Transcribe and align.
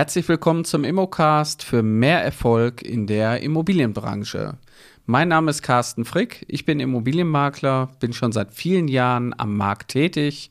Herzlich 0.00 0.30
willkommen 0.30 0.64
zum 0.64 0.84
Immocast 0.84 1.62
für 1.62 1.82
mehr 1.82 2.24
Erfolg 2.24 2.80
in 2.80 3.06
der 3.06 3.42
Immobilienbranche. 3.42 4.56
Mein 5.04 5.28
Name 5.28 5.50
ist 5.50 5.60
Carsten 5.60 6.06
Frick, 6.06 6.46
ich 6.48 6.64
bin 6.64 6.80
Immobilienmakler, 6.80 7.90
bin 8.00 8.14
schon 8.14 8.32
seit 8.32 8.50
vielen 8.54 8.88
Jahren 8.88 9.34
am 9.36 9.58
Markt 9.58 9.90
tätig 9.90 10.50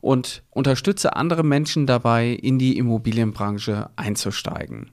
und 0.00 0.42
unterstütze 0.50 1.14
andere 1.14 1.44
Menschen 1.44 1.86
dabei, 1.86 2.30
in 2.30 2.58
die 2.58 2.78
Immobilienbranche 2.78 3.90
einzusteigen. 3.94 4.90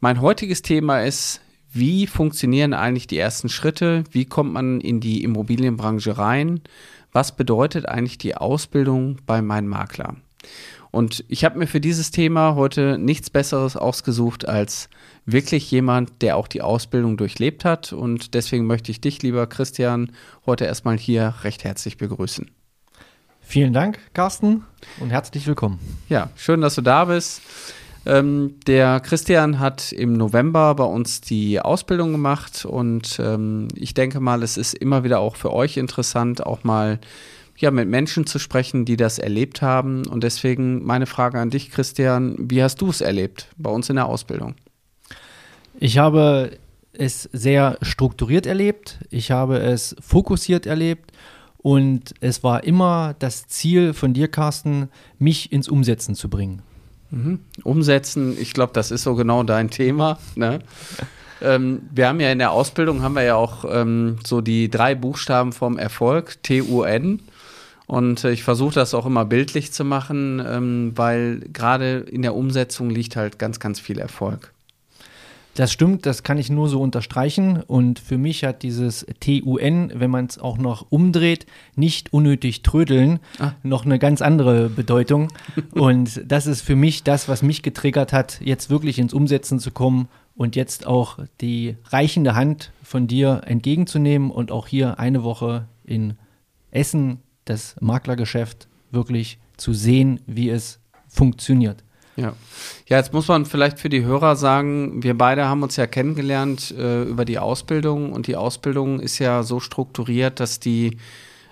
Mein 0.00 0.20
heutiges 0.20 0.62
Thema 0.62 1.02
ist, 1.02 1.40
wie 1.72 2.08
funktionieren 2.08 2.74
eigentlich 2.74 3.06
die 3.06 3.18
ersten 3.18 3.48
Schritte? 3.48 4.02
Wie 4.10 4.24
kommt 4.24 4.52
man 4.52 4.80
in 4.80 4.98
die 4.98 5.22
Immobilienbranche 5.22 6.18
rein? 6.18 6.62
Was 7.12 7.36
bedeutet 7.36 7.86
eigentlich 7.86 8.18
die 8.18 8.36
Ausbildung 8.36 9.18
bei 9.24 9.40
meinem 9.40 9.68
Makler? 9.68 10.16
Und 10.94 11.24
ich 11.26 11.44
habe 11.44 11.58
mir 11.58 11.66
für 11.66 11.80
dieses 11.80 12.12
Thema 12.12 12.54
heute 12.54 12.98
nichts 12.98 13.28
Besseres 13.28 13.76
ausgesucht 13.76 14.46
als 14.46 14.88
wirklich 15.26 15.68
jemand, 15.72 16.22
der 16.22 16.36
auch 16.36 16.46
die 16.46 16.62
Ausbildung 16.62 17.16
durchlebt 17.16 17.64
hat. 17.64 17.92
Und 17.92 18.34
deswegen 18.34 18.66
möchte 18.66 18.92
ich 18.92 19.00
dich, 19.00 19.20
lieber 19.20 19.48
Christian, 19.48 20.12
heute 20.46 20.66
erstmal 20.66 20.96
hier 20.96 21.34
recht 21.42 21.64
herzlich 21.64 21.96
begrüßen. 21.96 22.48
Vielen 23.40 23.72
Dank, 23.72 23.98
Carsten, 24.14 24.62
und 25.00 25.10
herzlich 25.10 25.48
willkommen. 25.48 25.80
Ja, 26.08 26.30
schön, 26.36 26.60
dass 26.60 26.76
du 26.76 26.80
da 26.80 27.06
bist. 27.06 27.42
Ähm, 28.06 28.60
der 28.68 29.00
Christian 29.00 29.58
hat 29.58 29.90
im 29.90 30.12
November 30.12 30.76
bei 30.76 30.84
uns 30.84 31.20
die 31.20 31.60
Ausbildung 31.60 32.12
gemacht 32.12 32.64
und 32.64 33.18
ähm, 33.18 33.66
ich 33.74 33.94
denke 33.94 34.20
mal, 34.20 34.44
es 34.44 34.56
ist 34.56 34.74
immer 34.74 35.02
wieder 35.02 35.18
auch 35.18 35.34
für 35.34 35.52
euch 35.52 35.76
interessant, 35.76 36.46
auch 36.46 36.62
mal 36.62 37.00
ja, 37.56 37.70
mit 37.70 37.88
Menschen 37.88 38.26
zu 38.26 38.38
sprechen, 38.38 38.84
die 38.84 38.96
das 38.96 39.18
erlebt 39.18 39.62
haben. 39.62 40.06
Und 40.06 40.24
deswegen 40.24 40.84
meine 40.84 41.06
Frage 41.06 41.38
an 41.38 41.50
dich, 41.50 41.70
Christian, 41.70 42.36
wie 42.38 42.62
hast 42.62 42.80
du 42.80 42.90
es 42.90 43.00
erlebt 43.00 43.48
bei 43.56 43.70
uns 43.70 43.88
in 43.90 43.96
der 43.96 44.06
Ausbildung? 44.06 44.54
Ich 45.78 45.98
habe 45.98 46.58
es 46.92 47.28
sehr 47.32 47.78
strukturiert 47.82 48.46
erlebt, 48.46 48.98
ich 49.10 49.30
habe 49.30 49.58
es 49.58 49.96
fokussiert 50.00 50.66
erlebt 50.66 51.10
und 51.58 52.14
es 52.20 52.44
war 52.44 52.64
immer 52.64 53.16
das 53.18 53.46
Ziel 53.48 53.94
von 53.94 54.12
dir, 54.12 54.28
Carsten, 54.28 54.88
mich 55.18 55.50
ins 55.50 55.68
Umsetzen 55.68 56.14
zu 56.14 56.28
bringen. 56.28 56.62
Mhm. 57.10 57.40
Umsetzen, 57.62 58.36
ich 58.40 58.52
glaube, 58.52 58.72
das 58.72 58.90
ist 58.90 59.02
so 59.02 59.14
genau 59.14 59.42
dein 59.42 59.70
Thema. 59.70 60.18
Ne? 60.36 60.60
ähm, 61.40 61.82
wir 61.92 62.08
haben 62.08 62.20
ja 62.20 62.30
in 62.30 62.38
der 62.38 62.50
Ausbildung 62.50 63.02
haben 63.02 63.14
wir 63.14 63.22
ja 63.22 63.36
auch 63.36 63.64
ähm, 63.68 64.18
so 64.26 64.40
die 64.40 64.68
drei 64.68 64.94
Buchstaben 64.94 65.52
vom 65.52 65.78
Erfolg, 65.78 66.42
T-U-N. 66.42 67.20
Und 67.86 68.24
äh, 68.24 68.32
ich 68.32 68.42
versuche 68.42 68.74
das 68.74 68.94
auch 68.94 69.06
immer 69.06 69.24
bildlich 69.24 69.72
zu 69.72 69.84
machen, 69.84 70.42
ähm, 70.46 70.92
weil 70.94 71.40
gerade 71.52 71.98
in 71.98 72.22
der 72.22 72.34
Umsetzung 72.34 72.90
liegt 72.90 73.16
halt 73.16 73.38
ganz, 73.38 73.60
ganz 73.60 73.80
viel 73.80 73.98
Erfolg. 73.98 74.52
Das 75.54 75.72
stimmt, 75.72 76.04
das 76.04 76.24
kann 76.24 76.36
ich 76.36 76.50
nur 76.50 76.68
so 76.68 76.80
unterstreichen. 76.80 77.62
Und 77.62 78.00
für 78.00 78.18
mich 78.18 78.42
hat 78.42 78.62
dieses 78.64 79.06
TUN, 79.20 79.92
wenn 79.94 80.10
man 80.10 80.26
es 80.26 80.38
auch 80.38 80.58
noch 80.58 80.86
umdreht, 80.90 81.46
nicht 81.76 82.12
unnötig 82.12 82.62
trödeln, 82.62 83.20
ah. 83.38 83.52
noch 83.62 83.84
eine 83.84 84.00
ganz 84.00 84.20
andere 84.20 84.68
Bedeutung. 84.68 85.28
und 85.72 86.22
das 86.26 86.46
ist 86.46 86.62
für 86.62 86.74
mich 86.74 87.04
das, 87.04 87.28
was 87.28 87.42
mich 87.42 87.62
getriggert 87.62 88.12
hat, 88.12 88.40
jetzt 88.40 88.68
wirklich 88.68 88.98
ins 88.98 89.14
Umsetzen 89.14 89.60
zu 89.60 89.70
kommen 89.70 90.08
und 90.34 90.56
jetzt 90.56 90.86
auch 90.88 91.18
die 91.40 91.76
reichende 91.90 92.34
Hand 92.34 92.72
von 92.82 93.06
dir 93.06 93.42
entgegenzunehmen 93.46 94.32
und 94.32 94.50
auch 94.50 94.66
hier 94.66 94.98
eine 94.98 95.22
Woche 95.22 95.68
in 95.84 96.14
Essen 96.72 97.20
das 97.44 97.76
Maklergeschäft 97.80 98.68
wirklich 98.90 99.38
zu 99.56 99.72
sehen, 99.72 100.20
wie 100.26 100.50
es 100.50 100.80
funktioniert. 101.08 101.84
Ja. 102.16 102.32
ja, 102.86 102.98
jetzt 102.98 103.12
muss 103.12 103.26
man 103.26 103.44
vielleicht 103.44 103.80
für 103.80 103.88
die 103.88 104.04
Hörer 104.04 104.36
sagen, 104.36 105.02
wir 105.02 105.18
beide 105.18 105.46
haben 105.46 105.64
uns 105.64 105.76
ja 105.76 105.86
kennengelernt 105.86 106.72
äh, 106.78 107.02
über 107.02 107.24
die 107.24 107.38
Ausbildung 107.38 108.12
und 108.12 108.28
die 108.28 108.36
Ausbildung 108.36 109.00
ist 109.00 109.18
ja 109.18 109.42
so 109.42 109.58
strukturiert, 109.58 110.38
dass 110.38 110.60
die 110.60 110.98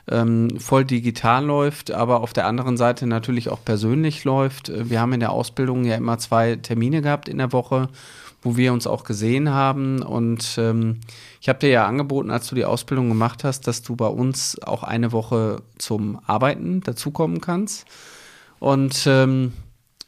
ähm, 0.08 0.58
voll 0.58 0.84
digital 0.84 1.44
läuft, 1.44 1.90
aber 1.90 2.20
auf 2.20 2.32
der 2.32 2.46
anderen 2.46 2.76
Seite 2.76 3.06
natürlich 3.06 3.48
auch 3.48 3.64
persönlich 3.64 4.24
läuft. 4.24 4.68
Äh, 4.68 4.88
wir 4.88 5.00
haben 5.00 5.12
in 5.12 5.20
der 5.20 5.32
Ausbildung 5.32 5.84
ja 5.84 5.96
immer 5.96 6.18
zwei 6.18 6.56
Termine 6.56 7.02
gehabt 7.02 7.28
in 7.28 7.38
der 7.38 7.52
Woche, 7.52 7.88
wo 8.42 8.56
wir 8.56 8.72
uns 8.72 8.86
auch 8.86 9.04
gesehen 9.04 9.50
haben 9.50 10.02
und 10.02 10.56
ähm, 10.58 11.00
ich 11.40 11.48
habe 11.48 11.60
dir 11.60 11.70
ja 11.70 11.86
angeboten, 11.86 12.30
als 12.30 12.48
du 12.48 12.54
die 12.54 12.64
Ausbildung 12.64 13.08
gemacht 13.08 13.44
hast, 13.44 13.66
dass 13.66 13.82
du 13.82 13.96
bei 13.96 14.06
uns 14.06 14.60
auch 14.62 14.82
eine 14.82 15.12
Woche 15.12 15.62
zum 15.78 16.20
Arbeiten 16.26 16.80
dazukommen 16.80 17.40
kannst. 17.40 17.86
Und 18.58 19.06
ähm, 19.06 19.52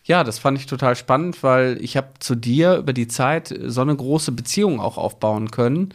ja, 0.05 0.23
das 0.23 0.39
fand 0.39 0.59
ich 0.59 0.67
total 0.67 0.97
spannend, 0.97 1.43
weil 1.43 1.78
ich 1.81 1.97
habe 1.97 2.11
zu 2.19 2.34
dir 2.34 2.77
über 2.77 2.93
die 2.93 3.09
Zeit 3.09 3.55
so 3.67 3.81
eine 3.81 3.97
große 3.97 4.33
Beziehung 4.33 4.81
auch 4.81 4.99
aufbauen 4.99 5.50
können, 5.50 5.94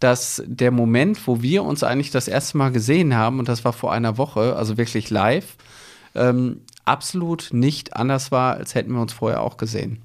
dass 0.00 0.42
der 0.46 0.70
Moment, 0.70 1.26
wo 1.26 1.42
wir 1.42 1.62
uns 1.62 1.82
eigentlich 1.82 2.10
das 2.10 2.26
erste 2.26 2.56
Mal 2.56 2.72
gesehen 2.72 3.14
haben, 3.14 3.38
und 3.38 3.48
das 3.48 3.64
war 3.64 3.72
vor 3.72 3.92
einer 3.92 4.16
Woche, 4.16 4.56
also 4.56 4.78
wirklich 4.78 5.10
live, 5.10 5.56
ähm, 6.14 6.62
absolut 6.84 7.50
nicht 7.52 7.96
anders 7.96 8.32
war, 8.32 8.54
als 8.54 8.74
hätten 8.74 8.92
wir 8.92 9.02
uns 9.02 9.12
vorher 9.12 9.42
auch 9.42 9.58
gesehen. 9.58 10.00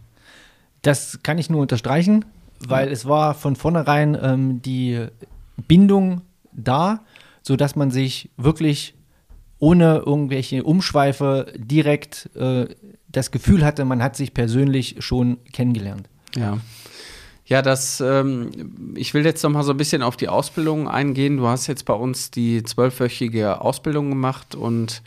Das 0.85 1.19
kann 1.23 1.38
ich 1.38 1.50
nur 1.50 1.62
unterstreichen 1.62 2.25
weil 2.59 2.88
ja. 2.88 2.94
es 2.94 3.06
war 3.06 3.34
von 3.34 3.56
vornherein 3.56 4.18
ähm, 4.22 4.62
die 4.62 5.06
Bindung 5.68 6.22
da, 6.51 7.03
sodass 7.41 7.75
man 7.75 7.91
sich 7.91 8.29
wirklich 8.38 8.95
ohne 9.59 10.03
irgendwelche 10.06 10.63
Umschweife 10.63 11.53
direkt 11.57 12.29
äh, 12.35 12.68
das 13.07 13.31
Gefühl 13.31 13.66
hatte, 13.66 13.85
man 13.85 14.03
hat 14.03 14.16
sich 14.16 14.34
persönlich 14.34 14.97
schon 15.00 15.38
kennengelernt. 15.53 16.09
Ja. 16.35 16.57
Ja, 17.47 17.62
das, 17.62 18.01
ähm, 18.01 18.95
ich 18.95 19.13
will 19.13 19.24
jetzt 19.24 19.44
noch 19.44 19.51
mal 19.51 19.62
so 19.62 19.72
ein 19.72 19.78
bisschen 19.78 20.01
auf 20.01 20.18
die 20.18 20.29
Ausbildung 20.29 20.90
eingehen. 20.90 21.38
Du 21.38 21.47
hast 21.47 21.68
jetzt 21.68 21.85
bei 21.85 21.94
uns 21.94 22.31
die 22.31 22.63
zwölfwöchige 22.63 23.62
Ausbildung 23.62 24.09
gemacht 24.09 24.56
und 24.56 25.03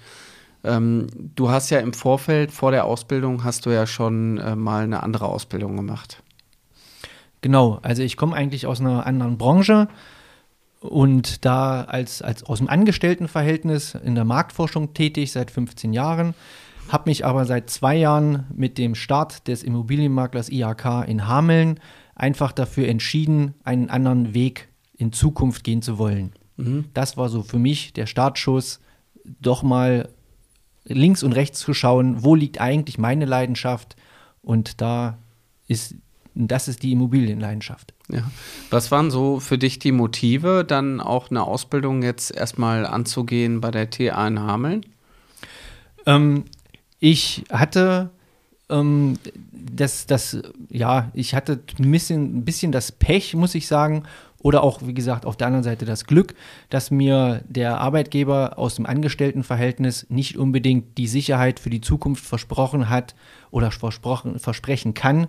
ähm, 0.64 1.06
du 1.34 1.50
hast 1.50 1.70
ja 1.70 1.78
im 1.80 1.92
Vorfeld, 1.92 2.50
vor 2.50 2.70
der 2.70 2.84
Ausbildung, 2.84 3.44
hast 3.44 3.66
du 3.66 3.70
ja 3.70 3.86
schon 3.86 4.38
äh, 4.38 4.56
mal 4.56 4.84
eine 4.84 5.02
andere 5.02 5.26
Ausbildung 5.26 5.76
gemacht. 5.76 6.22
Genau, 7.40 7.78
also 7.82 8.02
ich 8.02 8.16
komme 8.16 8.34
eigentlich 8.34 8.66
aus 8.66 8.80
einer 8.80 9.06
anderen 9.06 9.38
Branche 9.38 9.88
und 10.80 11.44
da 11.44 11.82
als, 11.82 12.22
als 12.22 12.42
aus 12.42 12.58
dem 12.58 12.68
Angestelltenverhältnis 12.68 13.94
in 13.94 14.14
der 14.14 14.24
Marktforschung 14.24 14.94
tätig 14.94 15.32
seit 15.32 15.50
15 15.50 15.92
Jahren, 15.92 16.34
habe 16.88 17.10
mich 17.10 17.24
aber 17.24 17.44
seit 17.44 17.70
zwei 17.70 17.96
Jahren 17.96 18.46
mit 18.54 18.78
dem 18.78 18.94
Start 18.94 19.46
des 19.46 19.62
Immobilienmaklers 19.62 20.50
IHK 20.50 21.04
in 21.06 21.28
Hameln 21.28 21.78
einfach 22.14 22.52
dafür 22.52 22.88
entschieden, 22.88 23.54
einen 23.62 23.90
anderen 23.90 24.34
Weg 24.34 24.68
in 24.96 25.12
Zukunft 25.12 25.62
gehen 25.62 25.82
zu 25.82 25.98
wollen. 25.98 26.32
Mhm. 26.56 26.86
Das 26.94 27.16
war 27.16 27.28
so 27.28 27.42
für 27.42 27.58
mich 27.58 27.92
der 27.92 28.06
Startschuss, 28.06 28.80
doch 29.24 29.62
mal 29.62 30.08
links 30.88 31.22
und 31.22 31.32
rechts 31.32 31.60
zu 31.60 31.74
schauen, 31.74 32.22
wo 32.22 32.34
liegt 32.34 32.60
eigentlich 32.60 32.98
meine 32.98 33.24
Leidenschaft 33.24 33.96
und 34.42 34.80
da 34.80 35.18
ist 35.66 35.94
das 36.40 36.68
ist 36.68 36.84
die 36.84 36.92
Immobilienleidenschaft. 36.92 37.94
Ja. 38.08 38.30
Was 38.70 38.92
waren 38.92 39.10
so 39.10 39.40
für 39.40 39.58
dich 39.58 39.80
die 39.80 39.90
Motive, 39.90 40.64
dann 40.64 41.00
auch 41.00 41.30
eine 41.30 41.42
Ausbildung 41.42 42.02
jetzt 42.02 42.34
erstmal 42.34 42.86
anzugehen 42.86 43.60
bei 43.60 43.72
der 43.72 43.90
TA 43.90 44.28
in 44.28 44.38
Hameln? 44.38 44.86
Ähm, 46.06 46.44
ich 47.00 47.44
hatte 47.50 48.10
ähm, 48.70 49.18
das, 49.52 50.06
das, 50.06 50.38
ja, 50.68 51.10
ich 51.12 51.34
hatte 51.34 51.60
ein 51.78 51.90
bisschen, 51.90 52.38
ein 52.38 52.44
bisschen 52.44 52.72
das 52.72 52.92
Pech, 52.92 53.34
muss 53.34 53.54
ich 53.54 53.66
sagen, 53.66 54.04
oder 54.48 54.62
auch, 54.62 54.80
wie 54.82 54.94
gesagt, 54.94 55.26
auf 55.26 55.36
der 55.36 55.46
anderen 55.46 55.62
Seite 55.62 55.84
das 55.84 56.06
Glück, 56.06 56.34
dass 56.70 56.90
mir 56.90 57.42
der 57.50 57.82
Arbeitgeber 57.82 58.54
aus 58.56 58.76
dem 58.76 58.86
Angestelltenverhältnis 58.86 60.06
nicht 60.08 60.38
unbedingt 60.38 60.96
die 60.96 61.06
Sicherheit 61.06 61.60
für 61.60 61.68
die 61.68 61.82
Zukunft 61.82 62.24
versprochen 62.24 62.88
hat 62.88 63.14
oder 63.50 63.70
versprochen, 63.70 64.38
versprechen 64.38 64.94
kann, 64.94 65.26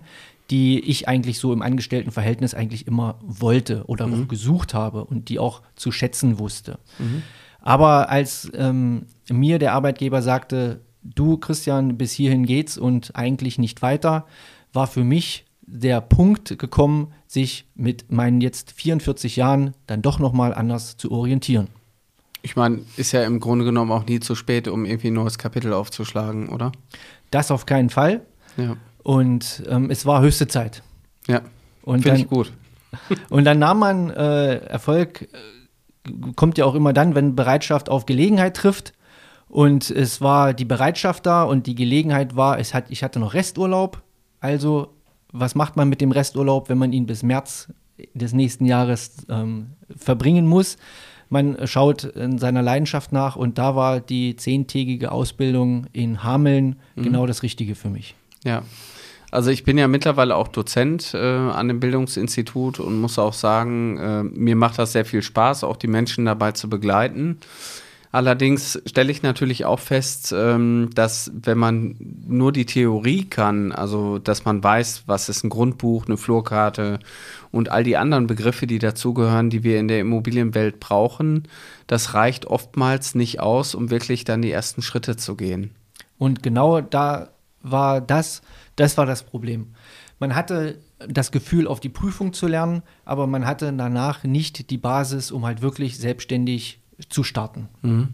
die 0.50 0.80
ich 0.80 1.06
eigentlich 1.06 1.38
so 1.38 1.52
im 1.52 1.60
Angestelltenverhältnis 1.60 2.54
eigentlich 2.54 2.86
immer 2.86 3.16
wollte 3.20 3.84
oder 3.88 4.06
mhm. 4.06 4.26
gesucht 4.26 4.72
habe 4.72 5.04
und 5.04 5.28
die 5.28 5.38
auch 5.38 5.60
zu 5.76 5.92
schätzen 5.92 6.38
wusste. 6.38 6.78
Mhm. 6.98 7.22
Aber 7.60 8.08
als 8.08 8.50
ähm, 8.54 9.04
mir 9.28 9.58
der 9.58 9.74
Arbeitgeber 9.74 10.22
sagte, 10.22 10.80
du 11.02 11.36
Christian, 11.36 11.98
bis 11.98 12.12
hierhin 12.12 12.46
geht's 12.46 12.78
und 12.78 13.14
eigentlich 13.16 13.58
nicht 13.58 13.82
weiter, 13.82 14.24
war 14.72 14.86
für 14.86 15.04
mich 15.04 15.44
der 15.72 16.00
Punkt 16.00 16.58
gekommen, 16.58 17.12
sich 17.26 17.66
mit 17.74 18.10
meinen 18.10 18.40
jetzt 18.40 18.72
44 18.72 19.36
Jahren 19.36 19.74
dann 19.86 20.02
doch 20.02 20.18
noch 20.18 20.32
mal 20.32 20.52
anders 20.52 20.96
zu 20.96 21.10
orientieren. 21.12 21.68
Ich 22.42 22.56
meine, 22.56 22.80
ist 22.96 23.12
ja 23.12 23.22
im 23.24 23.38
Grunde 23.38 23.64
genommen 23.64 23.92
auch 23.92 24.06
nie 24.06 24.20
zu 24.20 24.34
spät, 24.34 24.66
um 24.66 24.84
irgendwie 24.84 25.08
ein 25.08 25.14
neues 25.14 25.38
Kapitel 25.38 25.72
aufzuschlagen, 25.72 26.48
oder? 26.48 26.72
Das 27.30 27.50
auf 27.50 27.66
keinen 27.66 27.90
Fall. 27.90 28.22
Ja. 28.56 28.76
Und 29.02 29.62
ähm, 29.68 29.90
es 29.90 30.06
war 30.06 30.22
höchste 30.22 30.48
Zeit. 30.48 30.82
Ja, 31.26 31.42
finde 31.84 32.16
ich 32.16 32.28
gut. 32.28 32.52
und 33.28 33.44
dann 33.44 33.58
nahm 33.58 33.78
man 33.78 34.10
äh, 34.10 34.56
Erfolg, 34.56 35.22
äh, 35.22 36.32
kommt 36.34 36.58
ja 36.58 36.64
auch 36.64 36.74
immer 36.74 36.92
dann, 36.92 37.14
wenn 37.14 37.36
Bereitschaft 37.36 37.88
auf 37.88 38.06
Gelegenheit 38.06 38.56
trifft. 38.56 38.94
Und 39.48 39.90
es 39.90 40.20
war 40.20 40.54
die 40.54 40.64
Bereitschaft 40.64 41.26
da 41.26 41.42
und 41.42 41.66
die 41.66 41.74
Gelegenheit 41.74 42.36
war, 42.36 42.58
es 42.58 42.72
hat, 42.72 42.90
ich 42.90 43.02
hatte 43.02 43.18
noch 43.18 43.34
Resturlaub 43.34 44.02
Also, 44.38 44.94
was 45.32 45.54
macht 45.54 45.76
man 45.76 45.88
mit 45.88 46.00
dem 46.00 46.12
Resturlaub, 46.12 46.68
wenn 46.68 46.78
man 46.78 46.92
ihn 46.92 47.06
bis 47.06 47.22
März 47.22 47.68
des 48.14 48.32
nächsten 48.32 48.64
Jahres 48.64 49.26
ähm, 49.28 49.72
verbringen 49.96 50.46
muss? 50.46 50.76
Man 51.28 51.56
schaut 51.68 52.04
in 52.04 52.38
seiner 52.38 52.60
Leidenschaft 52.60 53.12
nach 53.12 53.36
und 53.36 53.56
da 53.56 53.76
war 53.76 54.00
die 54.00 54.34
zehntägige 54.34 55.12
Ausbildung 55.12 55.86
in 55.92 56.24
Hameln 56.24 56.76
mhm. 56.96 57.02
genau 57.02 57.26
das 57.26 57.44
Richtige 57.44 57.76
für 57.76 57.88
mich. 57.88 58.16
Ja. 58.44 58.62
Also 59.30 59.50
ich 59.50 59.62
bin 59.62 59.78
ja 59.78 59.86
mittlerweile 59.86 60.34
auch 60.34 60.48
Dozent 60.48 61.14
äh, 61.14 61.18
an 61.18 61.68
dem 61.68 61.78
Bildungsinstitut 61.78 62.80
und 62.80 63.00
muss 63.00 63.16
auch 63.18 63.32
sagen, 63.32 63.96
äh, 63.98 64.22
mir 64.24 64.56
macht 64.56 64.78
das 64.78 64.90
sehr 64.90 65.04
viel 65.04 65.22
Spaß, 65.22 65.62
auch 65.62 65.76
die 65.76 65.86
Menschen 65.86 66.24
dabei 66.24 66.50
zu 66.50 66.68
begleiten. 66.68 67.38
Allerdings 68.12 68.80
stelle 68.86 69.12
ich 69.12 69.22
natürlich 69.22 69.64
auch 69.64 69.78
fest, 69.78 70.34
ähm, 70.36 70.90
dass 70.94 71.30
wenn 71.32 71.58
man 71.58 71.94
nur 72.26 72.50
die 72.50 72.66
Theorie 72.66 73.24
kann, 73.24 73.70
also 73.70 74.18
dass 74.18 74.44
man 74.44 74.64
weiß, 74.64 75.04
was 75.06 75.28
ist 75.28 75.44
ein 75.44 75.50
Grundbuch, 75.50 76.06
eine 76.06 76.16
Flurkarte 76.16 76.98
und 77.52 77.70
all 77.70 77.84
die 77.84 77.96
anderen 77.96 78.26
Begriffe, 78.26 78.66
die 78.66 78.80
dazugehören, 78.80 79.48
die 79.48 79.62
wir 79.62 79.78
in 79.78 79.86
der 79.86 80.00
Immobilienwelt 80.00 80.80
brauchen, 80.80 81.44
das 81.86 82.14
reicht 82.14 82.46
oftmals 82.46 83.14
nicht 83.14 83.38
aus, 83.38 83.76
um 83.76 83.90
wirklich 83.90 84.24
dann 84.24 84.42
die 84.42 84.50
ersten 84.50 84.82
Schritte 84.82 85.16
zu 85.16 85.36
gehen. 85.36 85.70
Und 86.18 86.42
genau 86.42 86.80
da 86.80 87.28
war 87.62 88.00
das, 88.00 88.42
das 88.74 88.98
war 88.98 89.06
das 89.06 89.22
Problem. 89.22 89.74
Man 90.18 90.34
hatte 90.34 90.80
das 91.08 91.30
Gefühl, 91.30 91.68
auf 91.68 91.78
die 91.78 91.88
Prüfung 91.88 92.32
zu 92.32 92.48
lernen, 92.48 92.82
aber 93.04 93.28
man 93.28 93.46
hatte 93.46 93.72
danach 93.72 94.24
nicht 94.24 94.70
die 94.70 94.78
Basis, 94.78 95.30
um 95.30 95.46
halt 95.46 95.62
wirklich 95.62 95.96
selbstständig 95.96 96.79
zu 97.08 97.22
starten. 97.24 97.68
Mhm. 97.82 98.08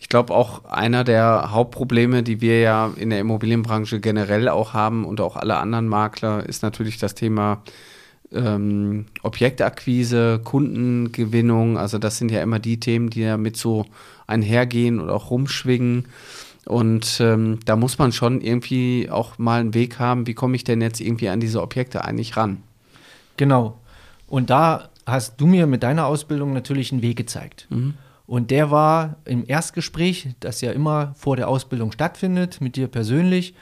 Ich 0.00 0.08
glaube 0.08 0.34
auch 0.34 0.64
einer 0.64 1.04
der 1.04 1.52
Hauptprobleme, 1.52 2.22
die 2.22 2.40
wir 2.40 2.60
ja 2.60 2.92
in 2.96 3.10
der 3.10 3.20
Immobilienbranche 3.20 4.00
generell 4.00 4.48
auch 4.48 4.74
haben 4.74 5.04
und 5.04 5.20
auch 5.20 5.36
alle 5.36 5.56
anderen 5.56 5.88
Makler, 5.88 6.44
ist 6.46 6.62
natürlich 6.62 6.98
das 6.98 7.14
Thema 7.14 7.62
ähm, 8.32 9.06
Objektakquise, 9.22 10.40
Kundengewinnung. 10.42 11.78
Also 11.78 11.98
das 11.98 12.18
sind 12.18 12.30
ja 12.30 12.42
immer 12.42 12.58
die 12.58 12.80
Themen, 12.80 13.10
die 13.10 13.20
ja 13.20 13.36
mit 13.36 13.56
so 13.56 13.86
einhergehen 14.26 15.00
und 15.00 15.10
auch 15.10 15.30
rumschwingen. 15.30 16.06
Und 16.64 17.18
ähm, 17.20 17.58
da 17.64 17.76
muss 17.76 17.98
man 17.98 18.12
schon 18.12 18.40
irgendwie 18.40 19.08
auch 19.10 19.38
mal 19.38 19.60
einen 19.60 19.74
Weg 19.74 19.98
haben, 19.98 20.26
wie 20.26 20.34
komme 20.34 20.56
ich 20.56 20.64
denn 20.64 20.80
jetzt 20.80 21.00
irgendwie 21.00 21.28
an 21.28 21.40
diese 21.40 21.60
Objekte 21.60 22.04
eigentlich 22.04 22.36
ran? 22.36 22.62
Genau. 23.36 23.78
Und 24.28 24.50
da 24.50 24.88
hast 25.06 25.40
du 25.40 25.46
mir 25.46 25.66
mit 25.66 25.82
deiner 25.82 26.06
Ausbildung 26.06 26.52
natürlich 26.52 26.92
einen 26.92 27.02
Weg 27.02 27.16
gezeigt. 27.16 27.66
Mhm. 27.70 27.94
Und 28.26 28.50
der 28.50 28.70
war 28.70 29.16
im 29.24 29.44
Erstgespräch, 29.46 30.28
das 30.40 30.60
ja 30.60 30.72
immer 30.72 31.12
vor 31.16 31.36
der 31.36 31.48
Ausbildung 31.48 31.92
stattfindet, 31.92 32.60
mit 32.60 32.76
dir 32.76 32.88
persönlich, 32.88 33.54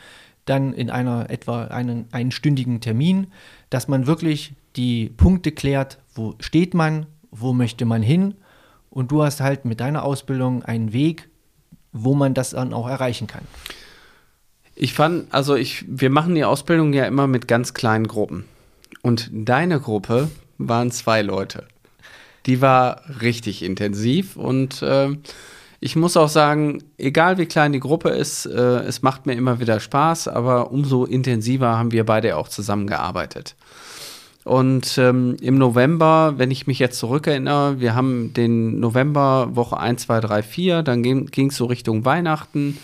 dann 0.45 0.73
in 0.73 0.91
einer 0.91 1.31
etwa 1.31 1.65
einen 1.65 2.07
einstündigen 2.13 2.81
Termin, 2.81 3.29
dass 3.71 3.89
man 3.89 4.07
wirklich 4.07 4.55
die 4.77 5.09
Punkte 5.17 5.53
klärt, 5.53 5.99
wo 6.15 6.35
steht 6.41 6.75
man, 6.75 7.07
wo 7.31 7.53
möchte 7.53 7.85
man 7.85 8.03
hin. 8.03 8.35
Und 8.91 9.11
du 9.13 9.23
hast 9.23 9.41
halt 9.41 9.65
mit 9.65 9.81
deiner 9.81 10.05
Ausbildung 10.05 10.63
einen 10.65 10.93
Weg, 10.93 11.29
wo 11.93 12.15
man 12.15 12.35
das 12.35 12.51
dann 12.51 12.73
auch 12.73 12.89
erreichen 12.89 13.27
kann. 13.27 13.43
Ich 14.75 14.95
fand, 14.95 15.33
also 15.33 15.57
ich, 15.57 15.85
wir 15.89 16.11
machen 16.11 16.35
die 16.35 16.45
Ausbildung 16.45 16.93
ja 16.93 17.05
immer 17.05 17.27
mit 17.27 17.49
ganz 17.49 17.75
kleinen 17.75 18.07
Gruppen. 18.07 18.45
Und 19.03 19.31
deine 19.33 19.81
Gruppe 19.81 20.31
waren 20.69 20.91
zwei 20.91 21.23
Leute. 21.23 21.67
Die 22.47 22.61
war 22.61 23.03
richtig 23.21 23.63
intensiv 23.63 24.37
und 24.37 24.83
äh, 24.83 25.11
ich 25.81 25.97
muss 25.97 26.17
auch 26.17 26.29
sagen, 26.29 26.83
egal 26.99 27.39
wie 27.39 27.47
klein 27.47 27.73
die 27.73 27.81
Gruppe 27.81 28.11
ist, 28.11 28.45
äh, 28.47 28.81
es 28.81 29.03
macht 29.03 29.27
mir 29.27 29.33
immer 29.33 29.61
wieder 29.61 29.81
Spaß, 29.81 30.29
aber 30.29 30.71
umso 30.71 31.05
intensiver 31.05 31.79
haben 31.79 31.93
wir 31.93 32.05
beide 32.05 32.37
auch 32.37 32.49
zusammengearbeitet. 32.49 33.57
Und 34.45 34.97
ähm, 34.99 35.37
im 35.41 35.57
November, 35.57 36.35
wenn 36.37 36.51
ich 36.51 36.67
mich 36.67 36.79
jetzt 36.79 36.99
zurückerinnere, 36.99 37.81
wir 37.81 37.95
haben 37.95 38.33
den 38.33 38.81
November 38.81 39.51
Woche 39.53 39.79
1, 39.79 40.03
2, 40.03 40.21
3, 40.21 40.43
4, 40.43 40.83
dann 40.83 41.03
ging 41.03 41.49
es 41.49 41.57
so 41.57 41.67
Richtung 41.67 42.05
Weihnachten. 42.05 42.79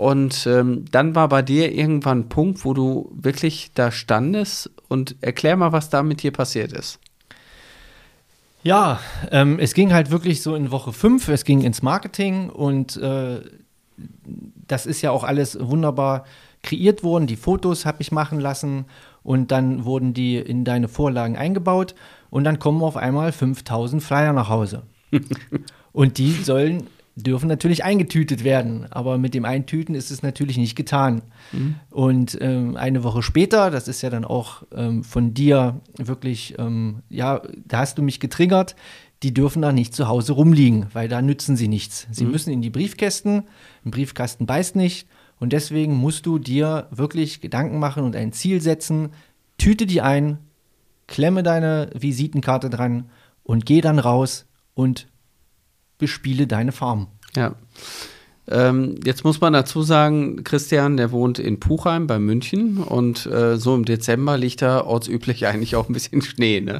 Und 0.00 0.46
ähm, 0.46 0.86
dann 0.90 1.14
war 1.14 1.28
bei 1.28 1.42
dir 1.42 1.74
irgendwann 1.74 2.20
ein 2.20 2.28
Punkt, 2.30 2.64
wo 2.64 2.72
du 2.72 3.12
wirklich 3.12 3.72
da 3.74 3.92
standest 3.92 4.70
und 4.88 5.14
erklär 5.20 5.58
mal, 5.58 5.72
was 5.72 5.90
da 5.90 6.02
mit 6.02 6.22
dir 6.22 6.32
passiert 6.32 6.72
ist. 6.72 6.98
Ja, 8.62 8.98
ähm, 9.30 9.58
es 9.58 9.74
ging 9.74 9.92
halt 9.92 10.10
wirklich 10.10 10.40
so 10.40 10.54
in 10.54 10.70
Woche 10.70 10.94
5, 10.94 11.28
es 11.28 11.44
ging 11.44 11.60
ins 11.60 11.82
Marketing 11.82 12.48
und 12.48 12.96
äh, 12.96 13.40
das 14.66 14.86
ist 14.86 15.02
ja 15.02 15.10
auch 15.10 15.22
alles 15.22 15.58
wunderbar 15.60 16.24
kreiert 16.62 17.02
worden. 17.02 17.26
Die 17.26 17.36
Fotos 17.36 17.84
habe 17.84 18.00
ich 18.00 18.10
machen 18.10 18.40
lassen 18.40 18.86
und 19.22 19.50
dann 19.50 19.84
wurden 19.84 20.14
die 20.14 20.38
in 20.38 20.64
deine 20.64 20.88
Vorlagen 20.88 21.36
eingebaut 21.36 21.94
und 22.30 22.44
dann 22.44 22.58
kommen 22.58 22.82
auf 22.82 22.96
einmal 22.96 23.32
5000 23.32 24.02
Flyer 24.02 24.32
nach 24.32 24.48
Hause. 24.48 24.82
und 25.92 26.16
die 26.16 26.32
sollen 26.32 26.86
dürfen 27.22 27.48
natürlich 27.48 27.84
eingetütet 27.84 28.44
werden, 28.44 28.86
aber 28.90 29.18
mit 29.18 29.34
dem 29.34 29.44
Eintüten 29.44 29.94
ist 29.94 30.10
es 30.10 30.22
natürlich 30.22 30.58
nicht 30.58 30.76
getan. 30.76 31.22
Mhm. 31.52 31.74
Und 31.90 32.38
ähm, 32.40 32.76
eine 32.76 33.04
Woche 33.04 33.22
später, 33.22 33.70
das 33.70 33.88
ist 33.88 34.02
ja 34.02 34.10
dann 34.10 34.24
auch 34.24 34.62
ähm, 34.74 35.04
von 35.04 35.34
dir 35.34 35.80
wirklich, 35.96 36.54
ähm, 36.58 37.02
ja, 37.08 37.42
da 37.66 37.78
hast 37.78 37.98
du 37.98 38.02
mich 38.02 38.20
getriggert, 38.20 38.76
die 39.22 39.34
dürfen 39.34 39.62
da 39.62 39.72
nicht 39.72 39.94
zu 39.94 40.08
Hause 40.08 40.32
rumliegen, 40.32 40.86
weil 40.92 41.08
da 41.08 41.20
nützen 41.20 41.56
sie 41.56 41.68
nichts. 41.68 42.06
Sie 42.10 42.24
mhm. 42.24 42.30
müssen 42.30 42.52
in 42.52 42.62
die 42.62 42.70
Briefkästen, 42.70 43.44
ein 43.84 43.90
Briefkasten 43.90 44.46
beißt 44.46 44.76
nicht 44.76 45.06
und 45.38 45.52
deswegen 45.52 45.94
musst 45.94 46.26
du 46.26 46.38
dir 46.38 46.88
wirklich 46.90 47.40
Gedanken 47.40 47.78
machen 47.78 48.04
und 48.04 48.16
ein 48.16 48.32
Ziel 48.32 48.60
setzen, 48.60 49.10
tüte 49.58 49.86
die 49.86 50.00
ein, 50.00 50.38
klemme 51.06 51.42
deine 51.42 51.90
Visitenkarte 51.94 52.70
dran 52.70 53.10
und 53.42 53.66
geh 53.66 53.80
dann 53.80 53.98
raus 53.98 54.46
und 54.74 55.08
bespiele 56.00 56.46
deine 56.46 56.72
Farm. 56.72 57.06
Ja. 57.36 57.54
Ähm, 58.48 58.96
jetzt 59.04 59.24
muss 59.24 59.40
man 59.40 59.52
dazu 59.52 59.82
sagen, 59.82 60.42
Christian, 60.42 60.96
der 60.96 61.12
wohnt 61.12 61.38
in 61.38 61.60
Puchheim 61.60 62.08
bei 62.08 62.18
München 62.18 62.78
und 62.78 63.26
äh, 63.26 63.56
so 63.56 63.76
im 63.76 63.84
Dezember 63.84 64.36
liegt 64.36 64.62
da 64.62 64.84
ortsüblich 64.84 65.46
eigentlich 65.46 65.76
auch 65.76 65.88
ein 65.88 65.92
bisschen 65.92 66.20
Schnee, 66.20 66.60
ne? 66.60 66.78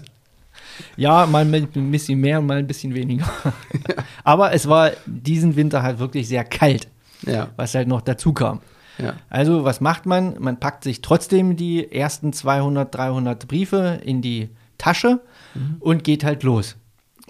Ja, 0.96 1.26
mal 1.26 1.44
ein 1.44 1.90
bisschen 1.90 2.20
mehr, 2.20 2.40
mal 2.40 2.58
ein 2.58 2.66
bisschen 2.66 2.94
weniger. 2.94 3.30
Aber 4.24 4.52
es 4.52 4.66
war 4.68 4.92
diesen 5.06 5.54
Winter 5.54 5.82
halt 5.82 5.98
wirklich 5.98 6.26
sehr 6.26 6.42
kalt, 6.42 6.88
ja. 7.26 7.48
was 7.56 7.74
halt 7.74 7.86
noch 7.86 8.00
dazu 8.00 8.32
kam. 8.32 8.60
Ja. 8.98 9.14
Also, 9.28 9.64
was 9.64 9.80
macht 9.80 10.06
man? 10.06 10.36
Man 10.40 10.58
packt 10.58 10.84
sich 10.84 11.02
trotzdem 11.02 11.56
die 11.56 11.92
ersten 11.92 12.32
200, 12.32 12.94
300 12.94 13.46
Briefe 13.46 14.00
in 14.02 14.22
die 14.22 14.48
Tasche 14.78 15.20
mhm. 15.54 15.76
und 15.80 16.04
geht 16.04 16.24
halt 16.24 16.42
los 16.42 16.76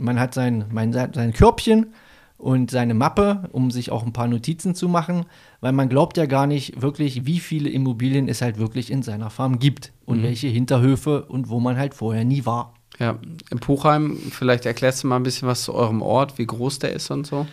man 0.00 0.18
hat 0.18 0.34
sein, 0.34 0.64
mein, 0.70 0.92
sein 0.92 1.32
Körbchen 1.32 1.94
und 2.40 2.70
seine 2.70 2.94
Mappe, 2.94 3.48
um 3.52 3.70
sich 3.70 3.90
auch 3.90 4.04
ein 4.04 4.12
paar 4.12 4.26
Notizen 4.26 4.74
zu 4.74 4.88
machen, 4.88 5.26
weil 5.60 5.72
man 5.72 5.88
glaubt 5.88 6.16
ja 6.16 6.26
gar 6.26 6.46
nicht 6.46 6.80
wirklich, 6.80 7.26
wie 7.26 7.38
viele 7.38 7.68
Immobilien 7.68 8.28
es 8.28 8.40
halt 8.40 8.58
wirklich 8.58 8.90
in 8.90 9.02
seiner 9.02 9.30
Farm 9.30 9.58
gibt 9.58 9.92
und 10.06 10.18
mhm. 10.18 10.22
welche 10.24 10.48
Hinterhöfe 10.48 11.26
und 11.26 11.50
wo 11.50 11.60
man 11.60 11.76
halt 11.76 11.94
vorher 11.94 12.24
nie 12.24 12.46
war. 12.46 12.74
Ja, 12.98 13.18
in 13.50 13.60
Puchheim, 13.60 14.18
vielleicht 14.30 14.66
erklärst 14.66 15.02
du 15.02 15.06
mal 15.06 15.16
ein 15.16 15.22
bisschen 15.22 15.48
was 15.48 15.62
zu 15.62 15.74
eurem 15.74 16.02
Ort, 16.02 16.38
wie 16.38 16.46
groß 16.46 16.80
der 16.80 16.92
ist 16.92 17.10
und 17.10 17.26
so. 17.26 17.46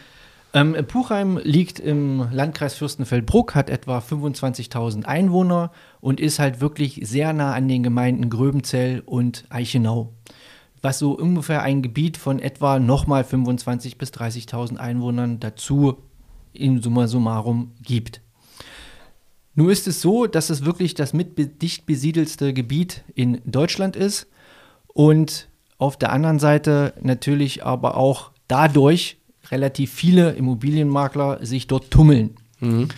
Ähm, 0.54 0.76
Puchheim 0.88 1.40
liegt 1.44 1.80
im 1.80 2.28
Landkreis 2.32 2.76
Fürstenfeldbruck, 2.76 3.54
hat 3.54 3.70
etwa 3.70 4.00
25.000 4.00 5.04
Einwohner 5.04 5.72
und 6.00 6.20
ist 6.20 6.40
halt 6.40 6.62
wirklich 6.62 7.02
sehr 7.04 7.34
nah 7.34 7.54
an 7.54 7.68
den 7.68 7.84
Gemeinden 7.84 8.30
Gröbenzell 8.30 9.04
und 9.06 9.46
Eichenau 9.50 10.14
was 10.82 11.00
so 11.00 11.18
ungefähr 11.18 11.62
ein 11.62 11.82
Gebiet 11.82 12.18
von 12.18 12.40
etwa 12.40 12.80
nochmal 12.80 13.24
25.000 13.24 13.98
bis 13.98 14.10
30.000 14.10 14.78
Einwohnern 14.78 15.40
dazu 15.40 15.98
in 16.54 16.82
summa 16.82 17.08
summarum 17.08 17.72
gibt. 17.82 18.22
Nun 19.56 19.70
ist 19.70 19.88
es 19.88 20.02
so, 20.02 20.28
dass 20.28 20.50
es 20.50 20.66
wirklich 20.66 20.94
das 20.94 21.14
mit 21.14 21.62
dicht 21.62 21.86
besiedelste 21.86 22.54
Gebiet 22.54 23.04
in 23.16 23.42
Deutschland 23.46 23.96
ist 23.96 24.28
und 24.88 25.48
auf 25.80 25.98
der 25.98 26.12
anderen 26.12 26.40
Seite 26.40 26.94
natürlich 27.02 27.66
aber 27.66 27.98
auch 27.98 28.32
dadurch 28.48 29.18
relativ 29.50 29.92
viele 29.92 30.32
Immobilienmakler 30.32 31.46
sich 31.46 31.68
dort 31.68 31.92
tummeln. 31.92 32.36
Mhm. 32.60 32.90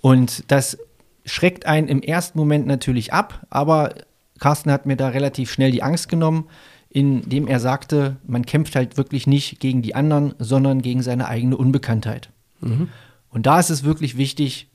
Und 0.00 0.44
das 0.48 0.78
schreckt 1.24 1.66
einen 1.66 1.88
im 1.88 2.02
ersten 2.02 2.38
Moment 2.38 2.66
natürlich 2.66 3.12
ab, 3.12 3.46
aber 3.48 3.94
Carsten 4.38 4.70
hat 4.70 4.84
mir 4.84 4.96
da 4.96 5.08
relativ 5.08 5.50
schnell 5.50 5.70
die 5.70 5.82
Angst 5.82 6.08
genommen, 6.08 6.46
indem 6.94 7.48
er 7.48 7.58
sagte, 7.58 8.16
man 8.24 8.46
kämpft 8.46 8.76
halt 8.76 8.96
wirklich 8.96 9.26
nicht 9.26 9.58
gegen 9.58 9.82
die 9.82 9.96
anderen, 9.96 10.34
sondern 10.38 10.80
gegen 10.80 11.02
seine 11.02 11.26
eigene 11.26 11.56
Unbekanntheit. 11.56 12.30
Mhm. 12.60 12.88
Und 13.30 13.46
da 13.46 13.58
ist 13.58 13.68
es 13.68 13.82
wirklich 13.82 14.16
wichtig, 14.16 14.68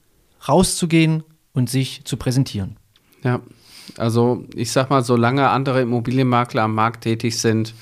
rauszugehen 0.48 1.24
und 1.54 1.70
sich 1.70 2.04
zu 2.04 2.18
präsentieren. 2.18 2.76
Ja, 3.24 3.40
also 3.98 4.44
ich 4.54 4.74
sag 4.74 4.90
mal, 4.90 5.02
solange 5.02 5.50
andere 5.50 5.82
Immobilienmakler 5.82 6.64
am 6.64 6.76
Markt 6.76 7.06
tätig 7.06 7.40
sind, 7.40 7.74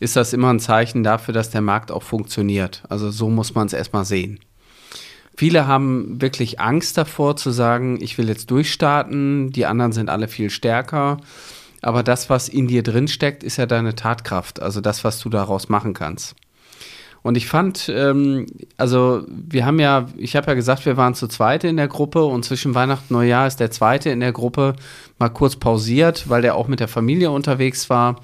ist 0.00 0.16
das 0.16 0.32
immer 0.32 0.52
ein 0.52 0.60
Zeichen 0.60 1.04
dafür, 1.04 1.32
dass 1.32 1.50
der 1.50 1.62
Markt 1.62 1.92
auch 1.92 2.02
funktioniert. 2.02 2.82
Also 2.88 3.12
so 3.12 3.30
muss 3.30 3.54
man 3.54 3.68
es 3.68 3.72
erstmal 3.72 4.04
sehen. 4.04 4.40
Viele 5.36 5.68
haben 5.68 6.20
wirklich 6.20 6.58
Angst 6.58 6.98
davor 6.98 7.36
zu 7.36 7.52
sagen, 7.52 7.98
ich 8.00 8.18
will 8.18 8.28
jetzt 8.28 8.50
durchstarten, 8.50 9.52
die 9.52 9.64
anderen 9.64 9.92
sind 9.92 10.10
alle 10.10 10.26
viel 10.26 10.50
stärker. 10.50 11.18
Aber 11.86 12.02
das, 12.02 12.28
was 12.28 12.48
in 12.48 12.66
dir 12.66 12.82
drin 12.82 13.06
steckt, 13.06 13.44
ist 13.44 13.58
ja 13.58 13.66
deine 13.66 13.94
Tatkraft, 13.94 14.60
also 14.60 14.80
das, 14.80 15.04
was 15.04 15.20
du 15.20 15.28
daraus 15.28 15.68
machen 15.68 15.94
kannst. 15.94 16.34
Und 17.22 17.36
ich 17.36 17.46
fand, 17.46 17.88
ähm, 17.88 18.46
also 18.76 19.22
wir 19.28 19.64
haben 19.64 19.78
ja, 19.78 20.08
ich 20.16 20.34
habe 20.34 20.48
ja 20.48 20.54
gesagt, 20.54 20.84
wir 20.84 20.96
waren 20.96 21.14
zu 21.14 21.28
zweit 21.28 21.62
in 21.62 21.76
der 21.76 21.86
Gruppe 21.86 22.24
und 22.24 22.44
zwischen 22.44 22.74
Weihnachten 22.74 23.14
und 23.14 23.20
Neujahr 23.20 23.46
ist 23.46 23.60
der 23.60 23.70
zweite 23.70 24.10
in 24.10 24.18
der 24.18 24.32
Gruppe 24.32 24.74
mal 25.20 25.28
kurz 25.28 25.54
pausiert, 25.54 26.28
weil 26.28 26.42
der 26.42 26.56
auch 26.56 26.66
mit 26.66 26.80
der 26.80 26.88
Familie 26.88 27.30
unterwegs 27.30 27.88
war. 27.88 28.16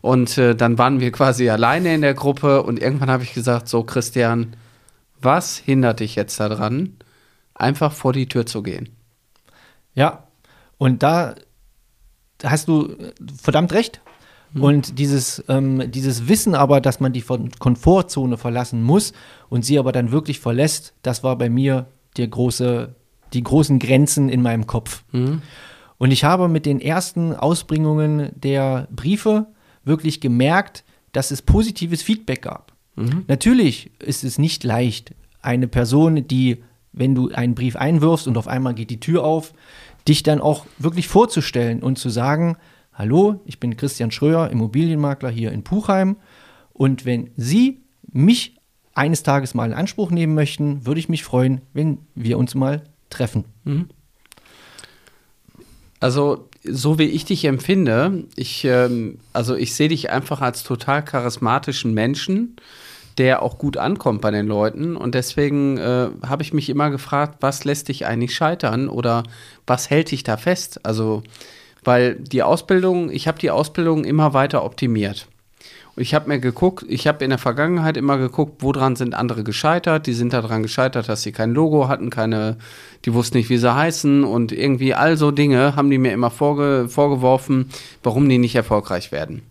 Und 0.00 0.38
äh, 0.38 0.56
dann 0.56 0.78
waren 0.78 1.00
wir 1.00 1.12
quasi 1.12 1.50
alleine 1.50 1.94
in 1.94 2.00
der 2.00 2.14
Gruppe 2.14 2.62
und 2.62 2.80
irgendwann 2.80 3.10
habe 3.10 3.24
ich 3.24 3.34
gesagt, 3.34 3.68
so 3.68 3.84
Christian, 3.84 4.56
was 5.20 5.58
hindert 5.58 6.00
dich 6.00 6.16
jetzt 6.16 6.40
daran, 6.40 6.96
einfach 7.52 7.92
vor 7.92 8.14
die 8.14 8.26
Tür 8.26 8.46
zu 8.46 8.62
gehen? 8.62 8.88
Ja, 9.94 10.28
und 10.78 11.02
da 11.02 11.34
hast 12.44 12.68
du 12.68 12.96
verdammt 13.40 13.72
recht. 13.72 14.00
Mhm. 14.52 14.62
Und 14.62 14.98
dieses, 14.98 15.42
ähm, 15.48 15.90
dieses 15.90 16.28
Wissen 16.28 16.54
aber, 16.54 16.80
dass 16.80 17.00
man 17.00 17.12
die 17.12 17.24
Komfortzone 17.58 18.36
verlassen 18.36 18.82
muss 18.82 19.12
und 19.48 19.64
sie 19.64 19.78
aber 19.78 19.92
dann 19.92 20.12
wirklich 20.12 20.40
verlässt, 20.40 20.94
das 21.02 21.24
war 21.24 21.36
bei 21.36 21.48
mir 21.48 21.86
der 22.16 22.28
große, 22.28 22.94
die 23.32 23.42
großen 23.42 23.78
Grenzen 23.78 24.28
in 24.28 24.42
meinem 24.42 24.66
Kopf. 24.66 25.04
Mhm. 25.12 25.42
Und 25.98 26.10
ich 26.10 26.24
habe 26.24 26.48
mit 26.48 26.66
den 26.66 26.80
ersten 26.80 27.34
Ausbringungen 27.34 28.32
der 28.34 28.88
Briefe 28.90 29.46
wirklich 29.84 30.20
gemerkt, 30.20 30.84
dass 31.12 31.30
es 31.30 31.42
positives 31.42 32.02
Feedback 32.02 32.42
gab. 32.42 32.72
Mhm. 32.96 33.24
Natürlich 33.28 33.90
ist 34.00 34.24
es 34.24 34.38
nicht 34.38 34.64
leicht, 34.64 35.14
eine 35.40 35.68
Person, 35.68 36.26
die, 36.26 36.62
wenn 36.92 37.14
du 37.14 37.30
einen 37.30 37.54
Brief 37.54 37.76
einwirfst 37.76 38.26
und 38.26 38.36
auf 38.36 38.48
einmal 38.48 38.74
geht 38.74 38.90
die 38.90 39.00
Tür 39.00 39.24
auf, 39.24 39.52
dich 40.08 40.22
dann 40.22 40.40
auch 40.40 40.66
wirklich 40.78 41.08
vorzustellen 41.08 41.82
und 41.82 41.98
zu 41.98 42.08
sagen, 42.08 42.56
hallo, 42.92 43.40
ich 43.44 43.60
bin 43.60 43.76
Christian 43.76 44.10
Schröer, 44.10 44.50
Immobilienmakler 44.50 45.30
hier 45.30 45.52
in 45.52 45.64
Puchheim 45.64 46.16
und 46.72 47.04
wenn 47.04 47.30
Sie 47.36 47.80
mich 48.12 48.56
eines 48.94 49.22
Tages 49.22 49.54
mal 49.54 49.66
in 49.66 49.72
Anspruch 49.72 50.10
nehmen 50.10 50.34
möchten, 50.34 50.84
würde 50.86 51.00
ich 51.00 51.08
mich 51.08 51.24
freuen, 51.24 51.62
wenn 51.72 51.98
wir 52.14 52.38
uns 52.38 52.54
mal 52.54 52.82
treffen. 53.10 53.44
Mhm. 53.64 53.88
Also 56.00 56.48
so 56.64 56.98
wie 56.98 57.04
ich 57.04 57.24
dich 57.24 57.44
empfinde, 57.44 58.24
ich, 58.36 58.64
ähm, 58.64 59.18
also 59.32 59.54
ich 59.54 59.74
sehe 59.74 59.88
dich 59.88 60.10
einfach 60.10 60.40
als 60.40 60.62
total 60.64 61.04
charismatischen 61.04 61.94
Menschen, 61.94 62.56
der 63.18 63.42
auch 63.42 63.58
gut 63.58 63.76
ankommt 63.76 64.20
bei 64.20 64.30
den 64.30 64.46
Leuten. 64.46 64.96
Und 64.96 65.14
deswegen 65.14 65.78
äh, 65.78 66.08
habe 66.26 66.42
ich 66.42 66.52
mich 66.52 66.68
immer 66.68 66.90
gefragt, 66.90 67.38
was 67.40 67.64
lässt 67.64 67.88
dich 67.88 68.06
eigentlich 68.06 68.34
scheitern 68.34 68.88
oder 68.88 69.24
was 69.66 69.90
hält 69.90 70.10
dich 70.10 70.22
da 70.22 70.36
fest? 70.36 70.84
Also, 70.84 71.22
weil 71.84 72.16
die 72.16 72.42
Ausbildung, 72.42 73.10
ich 73.10 73.28
habe 73.28 73.38
die 73.38 73.50
Ausbildung 73.50 74.04
immer 74.04 74.34
weiter 74.34 74.64
optimiert. 74.64 75.26
Und 75.94 76.02
ich 76.02 76.14
habe 76.14 76.28
mir 76.28 76.38
geguckt, 76.38 76.86
ich 76.88 77.06
habe 77.06 77.22
in 77.22 77.28
der 77.28 77.38
Vergangenheit 77.38 77.98
immer 77.98 78.16
geguckt, 78.16 78.62
woran 78.62 78.96
sind 78.96 79.14
andere 79.14 79.44
gescheitert. 79.44 80.06
Die 80.06 80.14
sind 80.14 80.32
daran 80.32 80.62
gescheitert, 80.62 81.08
dass 81.08 81.22
sie 81.22 81.32
kein 81.32 81.52
Logo 81.52 81.88
hatten, 81.88 82.08
keine, 82.08 82.56
die 83.04 83.12
wussten 83.12 83.36
nicht, 83.36 83.50
wie 83.50 83.58
sie 83.58 83.74
heißen 83.74 84.24
und 84.24 84.52
irgendwie 84.52 84.94
all 84.94 85.18
so 85.18 85.30
Dinge 85.30 85.76
haben 85.76 85.90
die 85.90 85.98
mir 85.98 86.12
immer 86.12 86.30
vorge 86.30 86.86
vorgeworfen, 86.88 87.68
warum 88.02 88.26
die 88.26 88.38
nicht 88.38 88.54
erfolgreich 88.54 89.12
werden. 89.12 89.42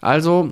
Also 0.00 0.50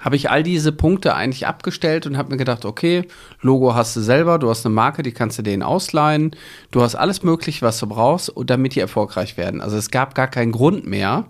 habe 0.00 0.16
ich 0.16 0.30
all 0.30 0.42
diese 0.42 0.72
Punkte 0.72 1.14
eigentlich 1.14 1.46
abgestellt 1.46 2.06
und 2.06 2.16
habe 2.16 2.30
mir 2.30 2.36
gedacht, 2.36 2.64
okay, 2.64 3.06
Logo 3.40 3.74
hast 3.74 3.96
du 3.96 4.00
selber, 4.00 4.38
du 4.38 4.50
hast 4.50 4.66
eine 4.66 4.74
Marke, 4.74 5.02
die 5.02 5.12
kannst 5.12 5.38
du 5.38 5.42
denen 5.42 5.62
ausleihen, 5.62 6.34
du 6.70 6.82
hast 6.82 6.94
alles 6.94 7.22
mögliche, 7.22 7.62
was 7.62 7.78
du 7.78 7.86
brauchst, 7.86 8.32
damit 8.44 8.74
die 8.74 8.80
erfolgreich 8.80 9.36
werden. 9.36 9.60
Also 9.60 9.76
es 9.76 9.90
gab 9.90 10.14
gar 10.14 10.28
keinen 10.28 10.52
Grund 10.52 10.86
mehr, 10.86 11.26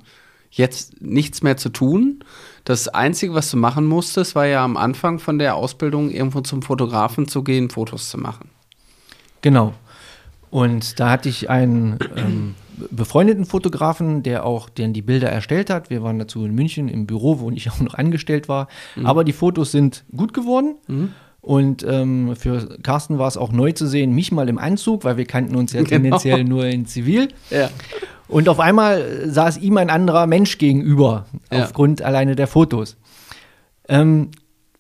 jetzt 0.51 1.03
nichts 1.03 1.43
mehr 1.43 1.57
zu 1.57 1.69
tun. 1.69 2.25
Das 2.65 2.89
Einzige, 2.89 3.35
was 3.35 3.51
du 3.51 3.57
machen 3.57 3.87
musstest, 3.87 4.35
war 4.35 4.47
ja 4.47 4.65
am 4.65 4.77
Anfang 4.77 5.19
von 5.19 5.39
der 5.39 5.57
Ausbildung 5.57 6.11
irgendwo 6.11 6.41
zum 6.41 6.63
Fotografen 6.63 7.29
zu 7.29 7.43
gehen, 7.43 7.71
Fotos 7.71 8.09
zu 8.09 8.19
machen. 8.19 8.49
Genau. 9.43 9.75
Und 10.51 11.01
da 11.01 11.11
hatte 11.11 11.29
ich 11.29 11.51
einen 11.51 11.99
ähm, 12.17 12.55
befreundeten 12.91 13.45
Fotografen, 13.45 14.23
der 14.23 14.45
auch 14.45 14.69
den 14.69 14.93
die 14.93 15.03
Bilder 15.03 15.29
erstellt 15.31 15.71
hat. 15.71 15.91
Wir 15.91 16.03
waren 16.03 16.19
dazu 16.19 16.45
in 16.45 16.55
München 16.55 16.89
im 16.89 17.07
Büro, 17.07 17.41
wo 17.41 17.51
ich 17.51 17.71
auch 17.71 17.81
noch 17.81 17.95
angestellt 17.95 18.49
war. 18.49 18.69
Mhm. 18.97 19.07
Aber 19.07 19.25
die 19.25 19.33
Fotos 19.33 19.73
sind 19.73 20.05
gut 20.15 20.35
geworden. 20.35 20.77
Mhm. 20.87 21.13
Und 21.41 21.85
ähm, 21.87 22.37
für 22.37 22.79
Carsten 22.83 23.19
war 23.19 23.29
es 23.29 23.37
auch 23.37 23.53
neu 23.53 23.73
zu 23.73 23.87
sehen, 23.87 24.15
mich 24.15 24.33
mal 24.33 24.49
im 24.49 24.57
Anzug, 24.57 25.05
weil 25.05 25.19
wir 25.19 25.27
kannten 25.27 25.57
uns 25.57 25.75
ja 25.75 25.83
genau. 25.83 25.91
tendenziell 25.91 26.43
nur 26.43 26.65
in 26.65 26.87
Zivil. 26.87 27.29
Ja. 27.51 27.69
Und 28.29 28.49
auf 28.49 28.61
einmal 28.61 29.29
saß 29.29 29.59
ihm 29.59 29.77
ein 29.77 29.91
anderer 29.91 30.27
Mensch 30.27 30.57
gegenüber, 30.57 31.27
ja. 31.53 31.65
aufgrund 31.65 32.01
alleine 32.01 32.35
der 32.35 32.47
Fotos. 32.47 32.97
Ähm, 33.89 34.31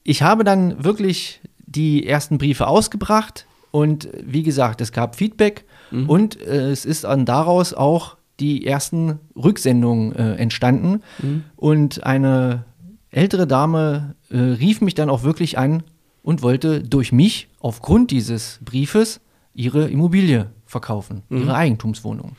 ich 0.05 0.23
habe 0.23 0.43
dann 0.43 0.83
wirklich 0.83 1.43
die 1.67 2.07
ersten 2.07 2.39
Briefe 2.39 2.67
ausgebracht 2.67 3.47
und 3.71 4.09
wie 4.25 4.43
gesagt, 4.43 4.81
es 4.81 4.93
gab 4.93 5.17
Feedback 5.17 5.65
mhm. 5.91 6.09
und 6.09 6.41
äh, 6.41 6.71
es 6.71 6.85
ist 6.85 7.05
dann 7.05 7.25
daraus 7.25 7.75
auch 7.75 8.17
die 8.41 8.67
ersten 8.67 9.21
Rücksendungen 9.37 10.15
äh, 10.15 10.35
entstanden. 10.35 11.03
Mhm. 11.23 11.45
Und 11.57 12.05
eine 12.05 12.65
ältere 13.11 13.47
Dame 13.47 14.17
äh, 14.31 14.39
rief 14.39 14.81
mich 14.81 14.95
dann 14.95 15.11
auch 15.11 15.23
wirklich 15.23 15.59
an 15.59 15.85
und 16.23 16.43
wollte 16.43 16.83
durch 16.83 17.13
mich 17.13 17.49
aufgrund 17.61 18.11
dieses 18.11 18.59
Briefes 18.65 19.21
ihre 19.55 19.89
Immobilie 19.89 20.51
verkaufen, 20.67 21.23
mhm. 21.29 21.43
ihre 21.43 21.55
Eigentumswohnung. 21.55 22.33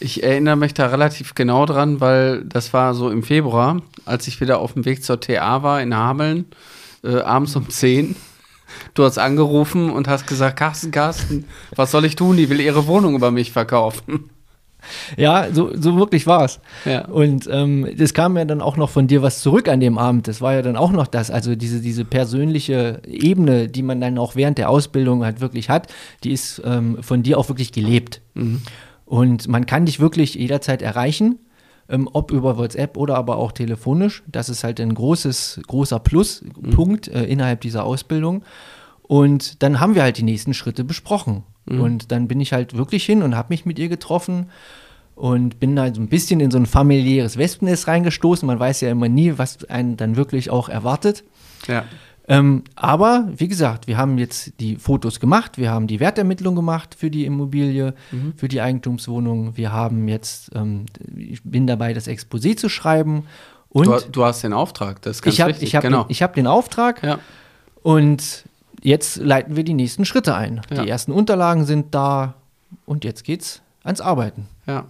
Ich 0.00 0.22
erinnere 0.22 0.54
mich 0.54 0.74
da 0.74 0.86
relativ 0.86 1.34
genau 1.34 1.66
dran, 1.66 2.00
weil 2.00 2.44
das 2.44 2.72
war 2.72 2.94
so 2.94 3.10
im 3.10 3.24
Februar, 3.24 3.82
als 4.04 4.28
ich 4.28 4.40
wieder 4.40 4.60
auf 4.60 4.74
dem 4.74 4.84
Weg 4.84 5.02
zur 5.02 5.20
TA 5.20 5.64
war 5.64 5.82
in 5.82 5.96
Hameln, 5.96 6.46
äh, 7.02 7.16
abends 7.16 7.56
um 7.56 7.68
10. 7.68 8.14
Du 8.94 9.04
hast 9.04 9.18
angerufen 9.18 9.90
und 9.90 10.08
hast 10.08 10.26
gesagt, 10.26 10.58
Carsten, 10.58 10.90
Carsten, 10.90 11.44
was 11.74 11.90
soll 11.90 12.04
ich 12.04 12.16
tun? 12.16 12.36
Die 12.36 12.48
will 12.50 12.60
ihre 12.60 12.86
Wohnung 12.86 13.14
über 13.14 13.30
mich 13.30 13.52
verkaufen. 13.52 14.30
Ja, 15.16 15.48
so, 15.52 15.70
so 15.74 15.96
wirklich 15.96 16.26
war 16.26 16.44
es. 16.44 16.60
Ja. 16.84 17.04
Und 17.06 17.48
ähm, 17.50 17.86
es 17.98 18.14
kam 18.14 18.36
ja 18.36 18.44
dann 18.44 18.60
auch 18.60 18.76
noch 18.76 18.90
von 18.90 19.06
dir 19.06 19.22
was 19.22 19.40
zurück 19.40 19.68
an 19.68 19.80
dem 19.80 19.98
Abend. 19.98 20.28
Das 20.28 20.40
war 20.40 20.54
ja 20.54 20.62
dann 20.62 20.76
auch 20.76 20.92
noch 20.92 21.06
das, 21.06 21.30
also 21.30 21.54
diese, 21.56 21.80
diese 21.80 22.04
persönliche 22.04 23.02
Ebene, 23.06 23.68
die 23.68 23.82
man 23.82 24.00
dann 24.00 24.18
auch 24.18 24.36
während 24.36 24.58
der 24.58 24.70
Ausbildung 24.70 25.24
halt 25.24 25.40
wirklich 25.40 25.68
hat, 25.68 25.92
die 26.24 26.32
ist 26.32 26.62
ähm, 26.64 26.98
von 27.02 27.22
dir 27.22 27.38
auch 27.38 27.48
wirklich 27.48 27.72
gelebt. 27.72 28.20
Mhm. 28.34 28.62
Und 29.04 29.48
man 29.48 29.66
kann 29.66 29.86
dich 29.86 30.00
wirklich 30.00 30.34
jederzeit 30.34 30.82
erreichen, 30.82 31.38
ähm, 31.88 32.08
ob 32.12 32.30
über 32.30 32.58
WhatsApp 32.58 32.96
oder 32.96 33.16
aber 33.16 33.36
auch 33.36 33.52
telefonisch. 33.52 34.22
Das 34.26 34.48
ist 34.48 34.64
halt 34.64 34.80
ein 34.80 34.94
großes, 34.94 35.60
großer 35.66 35.98
Pluspunkt 35.98 37.08
mhm. 37.08 37.14
äh, 37.14 37.24
innerhalb 37.24 37.60
dieser 37.60 37.84
Ausbildung. 37.84 38.42
Und 39.02 39.62
dann 39.62 39.80
haben 39.80 39.94
wir 39.94 40.02
halt 40.02 40.18
die 40.18 40.22
nächsten 40.22 40.54
Schritte 40.54 40.84
besprochen. 40.84 41.44
Mhm. 41.66 41.80
Und 41.80 42.12
dann 42.12 42.28
bin 42.28 42.40
ich 42.40 42.52
halt 42.52 42.76
wirklich 42.76 43.04
hin 43.04 43.22
und 43.22 43.36
habe 43.36 43.48
mich 43.50 43.64
mit 43.64 43.78
ihr 43.78 43.88
getroffen 43.88 44.50
und 45.14 45.58
bin 45.58 45.74
da 45.74 45.92
so 45.92 46.00
ein 46.00 46.08
bisschen 46.08 46.40
in 46.40 46.50
so 46.50 46.58
ein 46.58 46.66
familiäres 46.66 47.36
Wespennest 47.36 47.88
reingestoßen. 47.88 48.46
Man 48.46 48.60
weiß 48.60 48.82
ja 48.82 48.90
immer 48.90 49.08
nie, 49.08 49.34
was 49.36 49.64
einen 49.64 49.96
dann 49.96 50.16
wirklich 50.16 50.50
auch 50.50 50.68
erwartet. 50.68 51.24
Ja. 51.66 51.84
Ähm, 52.30 52.64
aber 52.76 53.26
wie 53.34 53.48
gesagt, 53.48 53.86
wir 53.86 53.96
haben 53.96 54.18
jetzt 54.18 54.52
die 54.60 54.76
Fotos 54.76 55.18
gemacht, 55.18 55.56
wir 55.56 55.70
haben 55.70 55.86
die 55.86 55.98
Wertermittlung 55.98 56.54
gemacht 56.54 56.94
für 56.94 57.10
die 57.10 57.24
Immobilie, 57.24 57.94
mhm. 58.10 58.34
für 58.36 58.48
die 58.48 58.60
Eigentumswohnung. 58.60 59.56
Wir 59.56 59.72
haben 59.72 60.08
jetzt, 60.08 60.50
ähm, 60.54 60.84
ich 61.16 61.42
bin 61.42 61.66
dabei, 61.66 61.94
das 61.94 62.06
Exposé 62.06 62.54
zu 62.54 62.68
schreiben. 62.68 63.24
Und 63.70 63.86
du, 63.86 63.98
du 64.12 64.24
hast 64.24 64.44
den 64.44 64.52
Auftrag, 64.52 65.00
das 65.02 65.16
ist 65.16 65.22
ganz 65.22 65.34
ich 65.34 65.40
hab, 65.40 65.48
wichtig. 65.48 65.68
Ich 65.68 65.74
habe 65.74 65.86
genau. 65.86 66.04
den, 66.04 66.16
hab 66.16 66.34
den 66.34 66.46
Auftrag 66.46 67.02
ja. 67.02 67.18
und 67.82 68.44
jetzt 68.82 69.16
leiten 69.16 69.56
wir 69.56 69.64
die 69.64 69.74
nächsten 69.74 70.04
Schritte 70.04 70.34
ein. 70.34 70.60
Ja. 70.70 70.82
Die 70.82 70.88
ersten 70.88 71.12
Unterlagen 71.12 71.64
sind 71.64 71.94
da 71.94 72.34
und 72.84 73.04
jetzt 73.04 73.24
geht's 73.24 73.62
ans 73.84 74.02
Arbeiten. 74.02 74.48
Ja, 74.66 74.84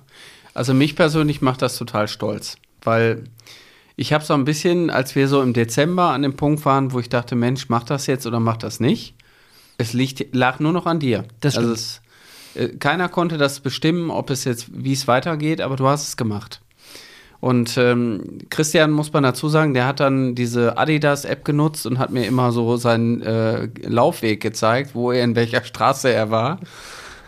also 0.55 0.75
mich 0.75 0.97
persönlich 0.97 1.41
macht 1.41 1.63
das 1.63 1.77
total 1.77 2.09
stolz, 2.09 2.57
weil 2.83 3.23
ich 3.99 4.13
habe 4.13 4.25
so 4.25 4.33
ein 4.33 4.45
bisschen, 4.45 4.91
als 4.91 5.17
wir 5.17 5.27
so 5.27 5.43
im 5.43 5.53
Dezember 5.53 6.11
an 6.11 6.23
dem 6.23 6.37
Punkt 6.37 6.65
waren, 6.65 6.93
wo 6.93 7.01
ich 7.01 7.09
dachte, 7.09 7.35
Mensch, 7.35 7.69
mach 7.69 7.83
das 7.83 8.07
jetzt 8.07 8.27
oder 8.27 8.39
mach 8.39 8.57
das 8.57 8.79
nicht. 8.79 9.17
Es 9.77 9.93
liegt, 9.93 10.35
lag 10.37 10.61
nur 10.61 10.73
noch 10.73 10.87
an 10.87 11.01
dir. 11.01 11.25
Das 11.41 11.59
also 11.59 11.73
es, 11.73 12.01
äh, 12.55 12.69
keiner 12.69 13.09
konnte 13.09 13.39
das 13.39 13.59
bestimmen, 13.59 14.13
ob 14.13 14.31
es 14.31 14.45
jetzt, 14.45 14.69
wie 14.73 14.93
es 14.93 15.09
weitergeht, 15.09 15.61
aber 15.61 15.75
du 15.75 15.89
hast 15.89 16.07
es 16.07 16.17
gemacht. 16.17 16.61
Und 17.41 17.77
ähm, 17.77 18.39
Christian 18.51 18.93
muss 18.93 19.13
man 19.13 19.25
dazu 19.25 19.49
sagen, 19.49 19.75
der 19.75 19.87
hat 19.87 19.99
dann 19.99 20.37
diese 20.37 20.79
Adidas-App 20.79 21.45
genutzt 21.45 21.85
und 21.85 21.99
hat 21.99 22.11
mir 22.11 22.25
immer 22.25 22.53
so 22.53 22.77
seinen 22.77 23.21
äh, 23.23 23.69
Laufweg 23.83 24.41
gezeigt, 24.41 24.95
wo 24.95 25.11
er 25.11 25.25
in 25.25 25.35
welcher 25.35 25.65
Straße 25.65 26.09
er 26.09 26.31
war. 26.31 26.61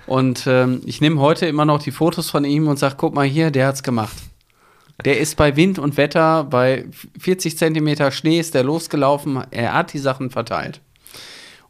Und 0.06 0.46
ähm, 0.46 0.82
ich 0.84 1.00
nehme 1.00 1.20
heute 1.20 1.46
immer 1.46 1.64
noch 1.64 1.82
die 1.82 1.90
Fotos 1.90 2.30
von 2.30 2.44
ihm 2.44 2.68
und 2.68 2.78
sage, 2.78 2.94
guck 2.96 3.12
mal 3.12 3.26
hier, 3.26 3.50
der 3.50 3.66
hat's 3.66 3.82
gemacht. 3.82 4.29
Der 5.04 5.18
ist 5.18 5.36
bei 5.36 5.56
Wind 5.56 5.78
und 5.78 5.96
Wetter, 5.96 6.44
bei 6.44 6.86
40 7.18 7.56
Zentimeter 7.56 8.10
Schnee 8.10 8.38
ist 8.38 8.54
der 8.54 8.64
losgelaufen, 8.64 9.42
er 9.50 9.74
hat 9.74 9.92
die 9.92 9.98
Sachen 9.98 10.30
verteilt. 10.30 10.80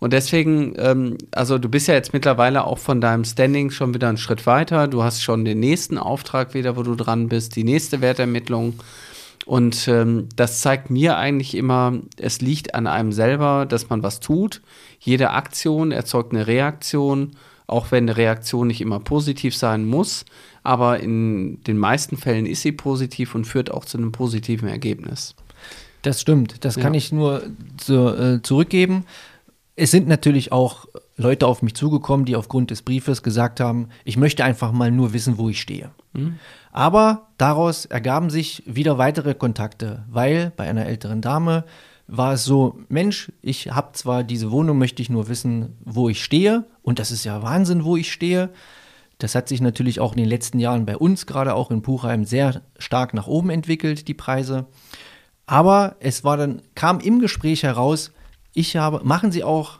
Und 0.01 0.15
deswegen, 0.15 0.75
ähm, 0.79 1.19
also 1.31 1.59
du 1.59 1.69
bist 1.69 1.87
ja 1.87 1.95
jetzt 1.95 2.15
mittlerweile 2.15 2.65
auch 2.65 2.79
von 2.79 3.03
deinem 3.03 3.25
Standing 3.25 3.71
schon 3.71 3.93
wieder 3.93 4.09
einen 4.09 4.17
Schritt 4.17 4.47
weiter. 4.47 4.89
Du 4.89 5.03
hast 5.03 5.23
schon 5.23 5.45
den 5.45 5.61
nächsten 5.61 5.99
Auftrag 5.99 6.55
wieder, 6.55 6.77
wo 6.77 6.83
du 6.83 6.95
dran 6.95 7.29
bist, 7.29 7.55
die 7.55 7.65
nächste 7.65 8.01
Wertermittlung. 8.01 8.81
Und 9.45 9.89
ähm, 9.89 10.29
das 10.37 10.61
zeigt 10.61 10.91
mir 10.91 11.19
eigentlich 11.19 11.55
immer, 11.55 11.99
es 12.17 12.41
liegt 12.41 12.75
an 12.75 12.87
einem 12.87 13.13
selber, 13.13 13.67
dass 13.67 13.91
man 13.91 14.03
was 14.03 14.21
tut. 14.21 14.63
Jede 14.99 15.31
Aktion 15.31 15.93
erzeugt 15.93 16.33
eine 16.33 16.47
Reaktion, 16.47 17.33
auch 17.71 17.91
wenn 17.91 18.05
eine 18.05 18.17
Reaktion 18.17 18.67
nicht 18.67 18.81
immer 18.81 19.01
positiv 19.01 19.57
sein 19.57 19.87
muss. 19.87 20.25
Aber 20.63 21.01
in 21.01 21.63
den 21.65 21.79
meisten 21.79 22.17
Fällen 22.17 22.47
ist 22.47 22.63
sie 22.63 22.73
positiv 22.73 23.35
und 23.35 23.47
führt 23.47 23.71
auch 23.71 23.85
zu 23.85 23.99
einem 23.99 24.13
positiven 24.13 24.69
Ergebnis. 24.69 25.35
Das 26.03 26.21
stimmt, 26.21 26.65
das 26.65 26.77
kann 26.77 26.95
ich 26.95 27.13
nur 27.13 27.43
so, 27.81 28.15
äh, 28.15 28.43
zurückgeben. 28.43 29.05
Es 29.77 29.91
sind 29.91 30.09
natürlich 30.09 30.51
auch 30.51 30.87
Leute 31.17 31.47
auf 31.47 31.63
mich 31.63 31.75
zugekommen, 31.75 32.27
die 32.27 32.37
aufgrund 32.37 32.71
des 32.71 32.83
Briefes 32.83 33.23
gesagt 33.23 33.61
haben, 33.61 33.89
ich 34.05 34.17
möchte 34.17 34.45
einfach 34.45 34.73
mal 34.73 34.91
nur 34.91 35.13
wissen, 35.13 35.39
wo 35.39 35.49
ich 35.49 35.61
stehe. 35.61 35.91
Mhm. 36.15 36.39
Aber 36.73 37.29
daraus 37.37 37.85
ergaben 37.85 38.31
sich 38.31 38.63
wieder 38.67 38.99
weitere 38.99 39.35
Kontakte, 39.35 40.05
weil 40.11 40.53
bei 40.57 40.69
einer 40.69 40.87
älteren 40.87 41.21
Dame 41.21 41.65
war 42.11 42.35
es 42.35 42.45
so, 42.45 42.79
Mensch, 42.89 43.31
ich 43.41 43.71
habe 43.71 43.93
zwar 43.93 44.25
diese 44.25 44.51
Wohnung, 44.51 44.79
möchte 44.79 45.01
ich 45.01 45.11
nur 45.11 45.29
wissen, 45.29 45.77
wo 45.85 46.09
ich 46.09 46.23
stehe. 46.23 46.65
Und 46.83 46.99
das 46.99 47.13
ist 47.13 47.25
ja 47.25 47.43
Wahnsinn, 47.43 47.85
wo 47.85 47.97
ich 47.97 48.11
stehe. 48.11 48.51
Das 49.19 49.35
hat 49.35 49.49
sich 49.49 49.61
natürlich 49.61 50.01
auch 50.01 50.13
in 50.13 50.19
den 50.19 50.29
letzten 50.29 50.59
Jahren 50.59 50.87
bei 50.87 50.97
uns, 50.97 51.27
gerade 51.27 51.55
auch 51.55 51.71
in 51.71 51.83
Puchheim, 51.83 52.25
sehr 52.25 52.63
stark 52.79 53.15
nach 53.15 53.29
oben 53.29 53.51
entwickelt, 53.51 54.09
die 54.09 54.15
Preise. 54.15 54.67
Aber 55.47 55.97
es 56.01 56.25
war 56.25 56.37
dann, 56.37 56.63
kam 56.75 57.01
im 57.01 57.21
Gespräch 57.21 57.63
heraus, 57.63 58.13
ich 58.55 58.77
habe, 58.77 59.03
machen 59.05 59.31
Sie 59.31 59.45
auch 59.45 59.79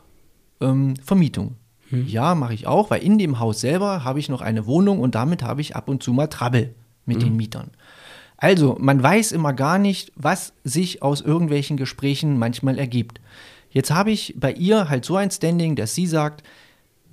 ähm, 0.61 0.95
Vermietung? 1.03 1.55
Hm. 1.89 2.07
Ja, 2.07 2.35
mache 2.35 2.53
ich 2.53 2.65
auch, 2.65 2.91
weil 2.91 3.03
in 3.03 3.17
dem 3.17 3.39
Haus 3.39 3.59
selber 3.59 4.05
habe 4.05 4.19
ich 4.19 4.29
noch 4.29 4.41
eine 4.41 4.65
Wohnung 4.65 4.99
und 4.99 5.15
damit 5.15 5.43
habe 5.43 5.59
ich 5.59 5.75
ab 5.75 5.89
und 5.89 6.01
zu 6.01 6.13
mal 6.13 6.27
Trouble 6.27 6.73
mit 7.05 7.17
hm. 7.17 7.23
den 7.23 7.35
Mietern. 7.35 7.71
Also, 8.41 8.75
man 8.79 9.01
weiß 9.01 9.33
immer 9.33 9.53
gar 9.53 9.77
nicht, 9.77 10.11
was 10.15 10.53
sich 10.63 11.03
aus 11.03 11.21
irgendwelchen 11.21 11.77
Gesprächen 11.77 12.39
manchmal 12.39 12.79
ergibt. 12.79 13.21
Jetzt 13.69 13.91
habe 13.91 14.09
ich 14.09 14.33
bei 14.35 14.51
ihr 14.51 14.89
halt 14.89 15.05
so 15.05 15.15
ein 15.15 15.29
Standing, 15.29 15.75
dass 15.75 15.93
sie 15.93 16.07
sagt, 16.07 16.43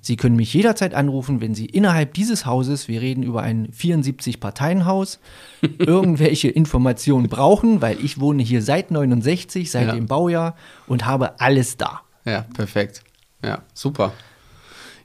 Sie 0.01 0.15
können 0.15 0.37
mich 0.37 0.53
jederzeit 0.53 0.93
anrufen, 0.93 1.41
wenn 1.41 1.53
Sie 1.53 1.65
innerhalb 1.65 2.13
dieses 2.13 2.45
Hauses, 2.45 2.87
wir 2.87 3.01
reden 3.01 3.21
über 3.21 3.41
ein 3.41 3.67
74-Parteien-Haus, 3.67 5.19
irgendwelche 5.77 6.47
Informationen 6.47 7.27
brauchen, 7.27 7.81
weil 7.81 8.03
ich 8.03 8.19
wohne 8.19 8.41
hier 8.41 8.61
seit 8.61 8.91
69, 8.91 9.69
seit 9.69 9.87
ja. 9.87 9.95
dem 9.95 10.07
Baujahr 10.07 10.55
und 10.87 11.05
habe 11.05 11.39
alles 11.41 11.75
da. 11.75 12.01
Ja, 12.23 12.45
perfekt. 12.53 13.03
Ja, 13.43 13.59
super. 13.73 14.13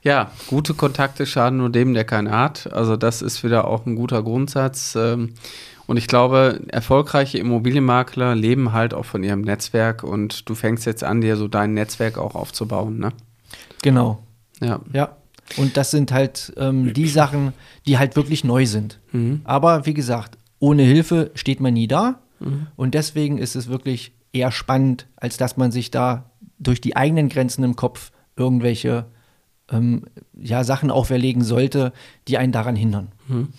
Ja, 0.01 0.31
gute 0.47 0.73
Kontakte 0.75 1.25
schaden 1.25 1.57
nur 1.57 1.71
dem, 1.71 1.93
der 1.93 2.05
keine 2.05 2.31
hat. 2.31 2.71
Also 2.71 2.95
das 2.95 3.21
ist 3.21 3.43
wieder 3.43 3.67
auch 3.67 3.85
ein 3.85 3.95
guter 3.95 4.23
Grundsatz. 4.23 4.95
Ähm, 4.95 5.33
und 5.87 5.97
ich 5.97 6.07
glaube, 6.07 6.61
erfolgreiche 6.67 7.37
Immobilienmakler 7.37 8.35
leben 8.35 8.73
halt 8.73 8.93
auch 8.93 9.05
von 9.05 9.23
ihrem 9.23 9.41
Netzwerk 9.41 10.03
und 10.03 10.49
du 10.49 10.55
fängst 10.55 10.85
jetzt 10.85 11.03
an, 11.03 11.21
dir 11.21 11.37
so 11.37 11.47
dein 11.47 11.73
Netzwerk 11.73 12.17
auch 12.17 12.35
aufzubauen, 12.35 12.97
ne? 12.97 13.11
Genau. 13.81 14.23
Ja. 14.61 14.79
Ja. 14.93 15.15
Und 15.57 15.77
das 15.77 15.91
sind 15.91 16.11
halt 16.11 16.53
ähm, 16.57 16.93
die 16.93 17.07
Sachen, 17.07 17.53
die 17.85 17.99
halt 17.99 18.15
wirklich 18.15 18.43
neu 18.43 18.65
sind. 18.65 18.99
Mhm. 19.11 19.41
Aber 19.43 19.85
wie 19.85 19.93
gesagt, 19.93 20.37
ohne 20.59 20.83
Hilfe 20.83 21.31
steht 21.35 21.59
man 21.59 21.75
nie 21.75 21.87
da. 21.87 22.19
Mhm. 22.39 22.67
Und 22.75 22.95
deswegen 22.95 23.37
ist 23.37 23.55
es 23.55 23.67
wirklich 23.67 24.13
eher 24.33 24.51
spannend, 24.51 25.07
als 25.15 25.37
dass 25.37 25.55
man 25.55 25.71
sich 25.71 25.91
da 25.91 26.31
durch 26.57 26.81
die 26.81 26.95
eigenen 26.95 27.29
Grenzen 27.29 27.63
im 27.63 27.75
Kopf 27.75 28.11
irgendwelche 28.35 29.05
ähm, 29.71 30.05
ja, 30.33 30.63
Sachen 30.63 30.91
auferlegen 30.91 31.43
sollte, 31.43 31.93
die 32.27 32.37
einen 32.37 32.51
daran 32.51 32.75
hindern. 32.75 33.11
Mhm. 33.27 33.49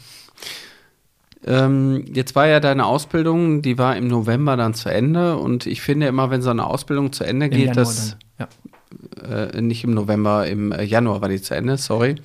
Ähm, 1.46 2.04
jetzt 2.12 2.34
war 2.34 2.48
ja 2.48 2.58
deine 2.58 2.86
Ausbildung, 2.86 3.62
die 3.62 3.78
war 3.78 3.96
im 3.96 4.08
November 4.08 4.56
dann 4.56 4.74
zu 4.74 4.88
Ende 4.88 5.36
und 5.36 5.66
ich 5.66 5.80
finde 5.80 6.08
immer, 6.08 6.30
wenn 6.30 6.42
so 6.42 6.50
eine 6.50 6.66
Ausbildung 6.66 7.12
zu 7.12 7.22
Ende 7.22 7.48
geht, 7.48 7.76
dass 7.76 8.16
ja. 8.38 8.48
äh, 9.22 9.60
nicht 9.60 9.84
im 9.84 9.94
November, 9.94 10.46
im 10.48 10.72
äh, 10.72 10.82
Januar 10.82 11.20
war 11.20 11.28
die 11.28 11.40
zu 11.40 11.54
Ende, 11.54 11.76
sorry. 11.76 12.16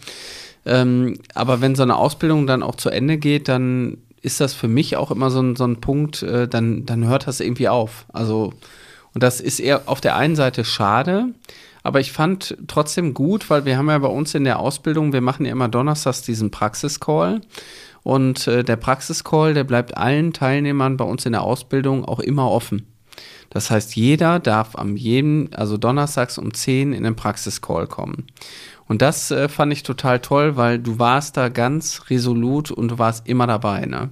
Ähm, 0.66 1.20
aber 1.36 1.62
wenn 1.62 1.76
so 1.76 1.84
eine 1.84 1.98
Ausbildung 1.98 2.48
dann 2.48 2.64
auch 2.64 2.76
zu 2.76 2.90
Ende 2.90 3.18
geht, 3.18 3.48
dann 3.48 3.98
ist 4.22 4.42
das 4.42 4.54
für 4.54 4.68
mich 4.68 4.98
auch 4.98 5.12
immer 5.12 5.30
so 5.30 5.42
ein, 5.42 5.56
so 5.56 5.66
ein 5.66 5.82
Punkt, 5.82 6.24
äh, 6.24 6.48
dann, 6.48 6.86
dann 6.86 7.06
hört 7.06 7.28
das 7.28 7.40
irgendwie 7.40 7.70
auf. 7.70 8.06
Also, 8.14 8.54
und 9.14 9.24
das 9.24 9.40
ist 9.40 9.60
eher 9.60 9.84
auf 9.88 10.02
der 10.02 10.16
einen 10.16 10.36
Seite 10.36 10.64
schade, 10.64 11.28
aber 11.84 12.00
ich 12.00 12.12
fand 12.12 12.58
trotzdem 12.68 13.14
gut, 13.14 13.50
weil 13.50 13.66
wir 13.66 13.78
haben 13.78 13.90
ja 13.90 13.98
bei 13.98 14.08
uns 14.08 14.36
in 14.36 14.44
der 14.44 14.60
Ausbildung, 14.60 15.14
wir 15.14 15.22
machen 15.22 15.46
ja 15.46 15.52
immer 15.52 15.68
donnerstags 15.68 16.22
diesen 16.22 16.52
Praxiscall. 16.52 17.42
Und 18.04 18.48
äh, 18.48 18.64
der 18.64 18.78
Praxiscall, 18.78 19.54
der 19.54 19.64
bleibt 19.64 19.98
allen 19.98 20.34
Teilnehmern 20.34 20.98
bei 20.98 21.06
uns 21.06 21.26
in 21.26 21.34
der 21.34 21.44
Ausbildung 21.44 22.06
auch 22.06 22.20
immer 22.20 22.50
offen. 22.50 22.88
Das 23.50 23.70
heißt, 23.70 23.96
jeder 23.96 24.40
darf 24.40 24.76
am 24.76 24.96
jedem, 24.96 25.50
also 25.52 25.78
donnerstags 25.78 26.38
um 26.38 26.54
10 26.54 26.94
in 26.94 27.04
den 27.04 27.16
Praxiscall 27.16 27.86
kommen. 27.86 28.28
Und 28.88 29.02
das 29.02 29.30
äh, 29.30 29.50
fand 29.50 29.74
ich 29.74 29.84
total 29.84 30.20
toll, 30.20 30.56
weil 30.56 30.80
du 30.80 31.00
warst 31.00 31.38
da 31.38 31.50
ganz 31.50 32.10
resolut 32.10 32.72
und 32.72 32.90
du 32.92 33.00
warst 33.00 33.28
immer 33.28 33.48
dabei, 33.48 33.86
ne? 33.86 34.10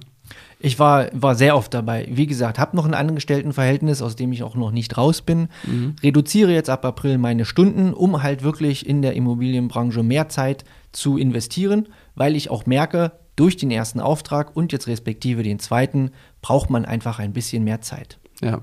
Ich 0.62 0.78
war, 0.78 1.08
war 1.12 1.34
sehr 1.34 1.56
oft 1.56 1.72
dabei. 1.72 2.06
Wie 2.10 2.26
gesagt, 2.26 2.58
habe 2.58 2.76
noch 2.76 2.84
ein 2.84 2.92
Angestelltenverhältnis, 2.92 4.02
aus 4.02 4.14
dem 4.14 4.30
ich 4.30 4.42
auch 4.42 4.56
noch 4.56 4.72
nicht 4.72 4.98
raus 4.98 5.22
bin. 5.22 5.48
Mhm. 5.66 5.96
Reduziere 6.02 6.52
jetzt 6.52 6.68
ab 6.68 6.84
April 6.84 7.16
meine 7.16 7.46
Stunden, 7.46 7.94
um 7.94 8.22
halt 8.22 8.42
wirklich 8.42 8.86
in 8.86 9.00
der 9.00 9.14
Immobilienbranche 9.14 10.02
mehr 10.02 10.28
Zeit 10.28 10.66
zu 10.92 11.16
investieren, 11.16 11.88
weil 12.14 12.36
ich 12.36 12.50
auch 12.50 12.66
merke, 12.66 13.12
durch 13.40 13.56
den 13.56 13.70
ersten 13.70 14.00
Auftrag 14.00 14.54
und 14.54 14.70
jetzt 14.70 14.86
respektive 14.86 15.42
den 15.42 15.58
zweiten 15.58 16.10
braucht 16.42 16.68
man 16.68 16.84
einfach 16.84 17.18
ein 17.18 17.32
bisschen 17.32 17.64
mehr 17.64 17.80
Zeit. 17.80 18.18
Ja. 18.42 18.60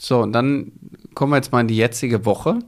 So, 0.00 0.20
und 0.20 0.32
dann 0.32 0.70
kommen 1.14 1.32
wir 1.32 1.36
jetzt 1.38 1.50
mal 1.50 1.62
in 1.62 1.66
die 1.66 1.76
jetzige 1.76 2.24
Woche. 2.24 2.60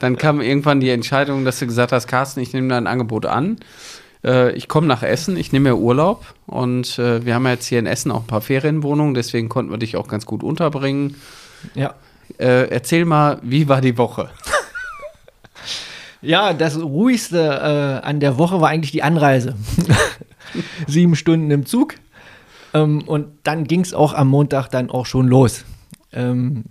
Dann 0.00 0.16
kam 0.16 0.40
irgendwann 0.40 0.80
die 0.80 0.90
Entscheidung, 0.90 1.44
dass 1.44 1.60
du 1.60 1.66
gesagt 1.66 1.92
hast, 1.92 2.08
Carsten, 2.08 2.40
ich 2.40 2.52
nehme 2.52 2.68
dein 2.68 2.88
Angebot 2.88 3.24
an. 3.26 3.58
Äh, 4.24 4.52
ich 4.56 4.66
komme 4.66 4.88
nach 4.88 5.04
Essen, 5.04 5.36
ich 5.36 5.52
nehme 5.52 5.70
mir 5.70 5.76
Urlaub 5.76 6.34
und 6.46 6.98
äh, 6.98 7.24
wir 7.24 7.36
haben 7.36 7.46
jetzt 7.46 7.66
hier 7.66 7.78
in 7.78 7.86
Essen 7.86 8.10
auch 8.10 8.22
ein 8.22 8.26
paar 8.26 8.40
Ferienwohnungen, 8.40 9.14
deswegen 9.14 9.48
konnten 9.48 9.70
wir 9.70 9.78
dich 9.78 9.96
auch 9.96 10.08
ganz 10.08 10.26
gut 10.26 10.42
unterbringen. 10.42 11.14
Ja. 11.76 11.94
Äh, 12.38 12.68
erzähl 12.68 13.04
mal, 13.04 13.38
wie 13.42 13.68
war 13.68 13.80
die 13.80 13.96
Woche? 13.96 14.30
Ja, 16.24 16.52
das 16.52 16.80
ruhigste 16.80 18.00
äh, 18.00 18.06
an 18.06 18.20
der 18.20 18.38
Woche 18.38 18.60
war 18.60 18.68
eigentlich 18.68 18.92
die 18.92 19.02
Anreise. 19.02 19.56
Sieben 20.86 21.16
Stunden 21.16 21.50
im 21.50 21.66
Zug. 21.66 21.94
Ähm, 22.74 23.02
und 23.06 23.26
dann 23.42 23.64
ging 23.64 23.80
es 23.80 23.94
auch 23.94 24.14
am 24.14 24.28
Montag 24.28 24.68
dann 24.68 24.90
auch 24.90 25.06
schon 25.06 25.28
los. 25.28 25.64
Ähm, 26.12 26.64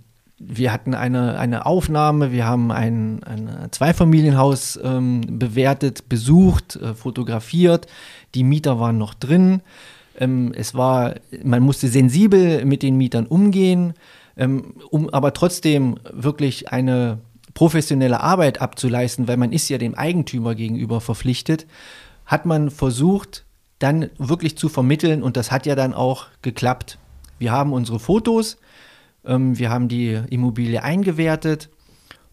wir 0.44 0.72
hatten 0.72 0.94
eine, 0.94 1.38
eine 1.38 1.66
Aufnahme, 1.66 2.32
wir 2.32 2.46
haben 2.46 2.72
ein, 2.72 3.22
ein 3.22 3.68
Zweifamilienhaus 3.70 4.78
ähm, 4.82 5.20
bewertet, 5.38 6.08
besucht, 6.08 6.76
äh, 6.76 6.94
fotografiert. 6.94 7.86
Die 8.34 8.42
Mieter 8.42 8.80
waren 8.80 8.98
noch 8.98 9.14
drin. 9.14 9.60
Ähm, 10.18 10.52
es 10.56 10.74
war, 10.74 11.14
man 11.44 11.62
musste 11.62 11.88
sensibel 11.88 12.64
mit 12.64 12.82
den 12.82 12.96
Mietern 12.96 13.26
umgehen, 13.26 13.94
ähm, 14.36 14.74
um 14.90 15.08
aber 15.10 15.32
trotzdem 15.32 15.96
wirklich 16.12 16.72
eine 16.72 17.18
professionelle 17.54 18.20
Arbeit 18.20 18.60
abzuleisten, 18.60 19.28
weil 19.28 19.36
man 19.36 19.52
ist 19.52 19.68
ja 19.68 19.78
dem 19.78 19.94
Eigentümer 19.94 20.54
gegenüber 20.54 21.00
verpflichtet, 21.00 21.66
hat 22.26 22.46
man 22.46 22.70
versucht, 22.70 23.44
dann 23.82 24.10
wirklich 24.16 24.56
zu 24.56 24.68
vermitteln 24.68 25.22
und 25.22 25.36
das 25.36 25.50
hat 25.50 25.66
ja 25.66 25.74
dann 25.74 25.92
auch 25.92 26.26
geklappt. 26.40 26.98
Wir 27.38 27.50
haben 27.50 27.72
unsere 27.72 27.98
Fotos, 27.98 28.58
ähm, 29.24 29.58
wir 29.58 29.70
haben 29.70 29.88
die 29.88 30.20
Immobilie 30.30 30.82
eingewertet 30.82 31.68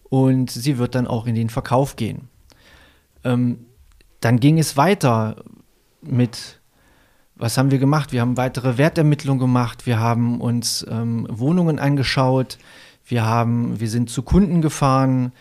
und 0.08 0.50
sie 0.50 0.78
wird 0.78 0.94
dann 0.94 1.06
auch 1.06 1.26
in 1.26 1.34
den 1.34 1.50
Verkauf 1.50 1.96
gehen. 1.96 2.28
Ähm, 3.24 3.66
dann 4.20 4.38
ging 4.38 4.58
es 4.58 4.76
weiter 4.76 5.36
mit, 6.02 6.60
was 7.34 7.58
haben 7.58 7.70
wir 7.70 7.78
gemacht? 7.78 8.12
Wir 8.12 8.20
haben 8.20 8.36
weitere 8.36 8.78
Wertermittlungen 8.78 9.40
gemacht, 9.40 9.86
wir 9.86 9.98
haben 9.98 10.40
uns 10.40 10.86
ähm, 10.88 11.26
Wohnungen 11.28 11.80
angeschaut, 11.80 12.58
wir, 13.04 13.24
haben, 13.24 13.80
wir 13.80 13.88
sind 13.88 14.08
zu 14.08 14.22
Kunden 14.22 14.62
gefahren 14.62 15.32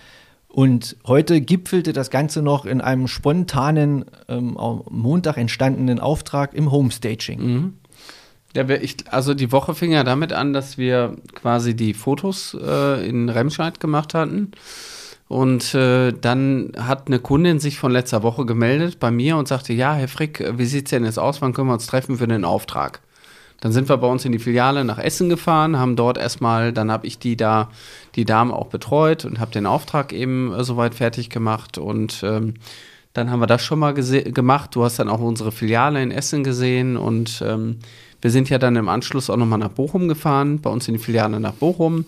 und 0.49 0.97
heute 1.05 1.41
gipfelte 1.41 1.93
das 1.93 2.09
Ganze 2.09 2.41
noch 2.41 2.65
in 2.65 2.81
einem 2.81 3.07
spontanen, 3.07 4.05
ähm, 4.27 4.57
Montag 4.89 5.37
entstandenen 5.37 5.99
Auftrag 5.99 6.55
im 6.55 6.71
Homestaging. 6.71 7.39
Mhm. 7.39 7.73
Ja, 8.55 8.67
ich, 8.67 8.97
also 9.11 9.35
die 9.35 9.51
Woche 9.51 9.75
fing 9.75 9.91
ja 9.91 10.03
damit 10.03 10.33
an, 10.33 10.53
dass 10.53 10.79
wir 10.79 11.15
quasi 11.35 11.75
die 11.75 11.93
Fotos 11.93 12.57
äh, 12.59 13.07
in 13.07 13.29
Remscheid 13.29 13.79
gemacht 13.79 14.15
hatten. 14.15 14.51
Und 15.27 15.75
äh, 15.75 16.11
dann 16.11 16.71
hat 16.75 17.05
eine 17.05 17.19
Kundin 17.19 17.59
sich 17.59 17.77
von 17.77 17.91
letzter 17.91 18.23
Woche 18.23 18.47
gemeldet 18.47 18.99
bei 18.99 19.11
mir 19.11 19.37
und 19.37 19.47
sagte, 19.47 19.73
ja, 19.73 19.93
Herr 19.93 20.07
Frick, 20.07 20.43
wie 20.57 20.65
sieht 20.65 20.87
es 20.87 20.89
denn 20.89 21.05
jetzt 21.05 21.19
aus? 21.19 21.43
Wann 21.43 21.53
können 21.53 21.67
wir 21.67 21.73
uns 21.73 21.85
treffen 21.85 22.17
für 22.17 22.27
den 22.27 22.43
Auftrag? 22.43 23.01
Dann 23.61 23.71
sind 23.71 23.89
wir 23.89 23.97
bei 23.97 24.07
uns 24.07 24.25
in 24.25 24.31
die 24.31 24.39
Filiale 24.39 24.85
nach 24.85 24.99
Essen 24.99 25.29
gefahren, 25.29 25.77
haben 25.77 25.95
dort 25.95 26.17
erstmal, 26.17 26.71
dann 26.71 26.91
habe 26.91 27.07
ich 27.07 27.19
die 27.19 27.35
da, 27.35 27.69
die 28.15 28.25
Damen 28.25 28.51
auch 28.51 28.67
betreut 28.67 29.25
und 29.25 29.39
habe 29.39 29.51
den 29.51 29.65
Auftrag 29.65 30.13
eben 30.13 30.53
äh, 30.53 30.63
soweit 30.63 30.95
fertig 30.95 31.29
gemacht 31.29 31.77
und 31.77 32.21
ähm, 32.23 32.55
dann 33.13 33.31
haben 33.31 33.39
wir 33.39 33.47
das 33.47 33.63
schon 33.63 33.79
mal 33.79 33.93
gemacht. 33.93 34.75
Du 34.75 34.83
hast 34.83 34.99
dann 34.99 35.09
auch 35.09 35.19
unsere 35.19 35.51
Filiale 35.51 36.01
in 36.01 36.11
Essen 36.11 36.43
gesehen 36.43 36.95
und 36.95 37.43
ähm, 37.45 37.79
wir 38.21 38.31
sind 38.31 38.49
ja 38.49 38.59
dann 38.59 38.75
im 38.75 38.87
Anschluss 38.87 39.29
auch 39.29 39.37
nochmal 39.37 39.59
nach 39.59 39.69
Bochum 39.69 40.07
gefahren, 40.07 40.61
bei 40.61 40.69
uns 40.69 40.87
in 40.87 40.93
die 40.93 40.99
Filiale 40.99 41.39
nach 41.39 41.53
Bochum. 41.53 42.05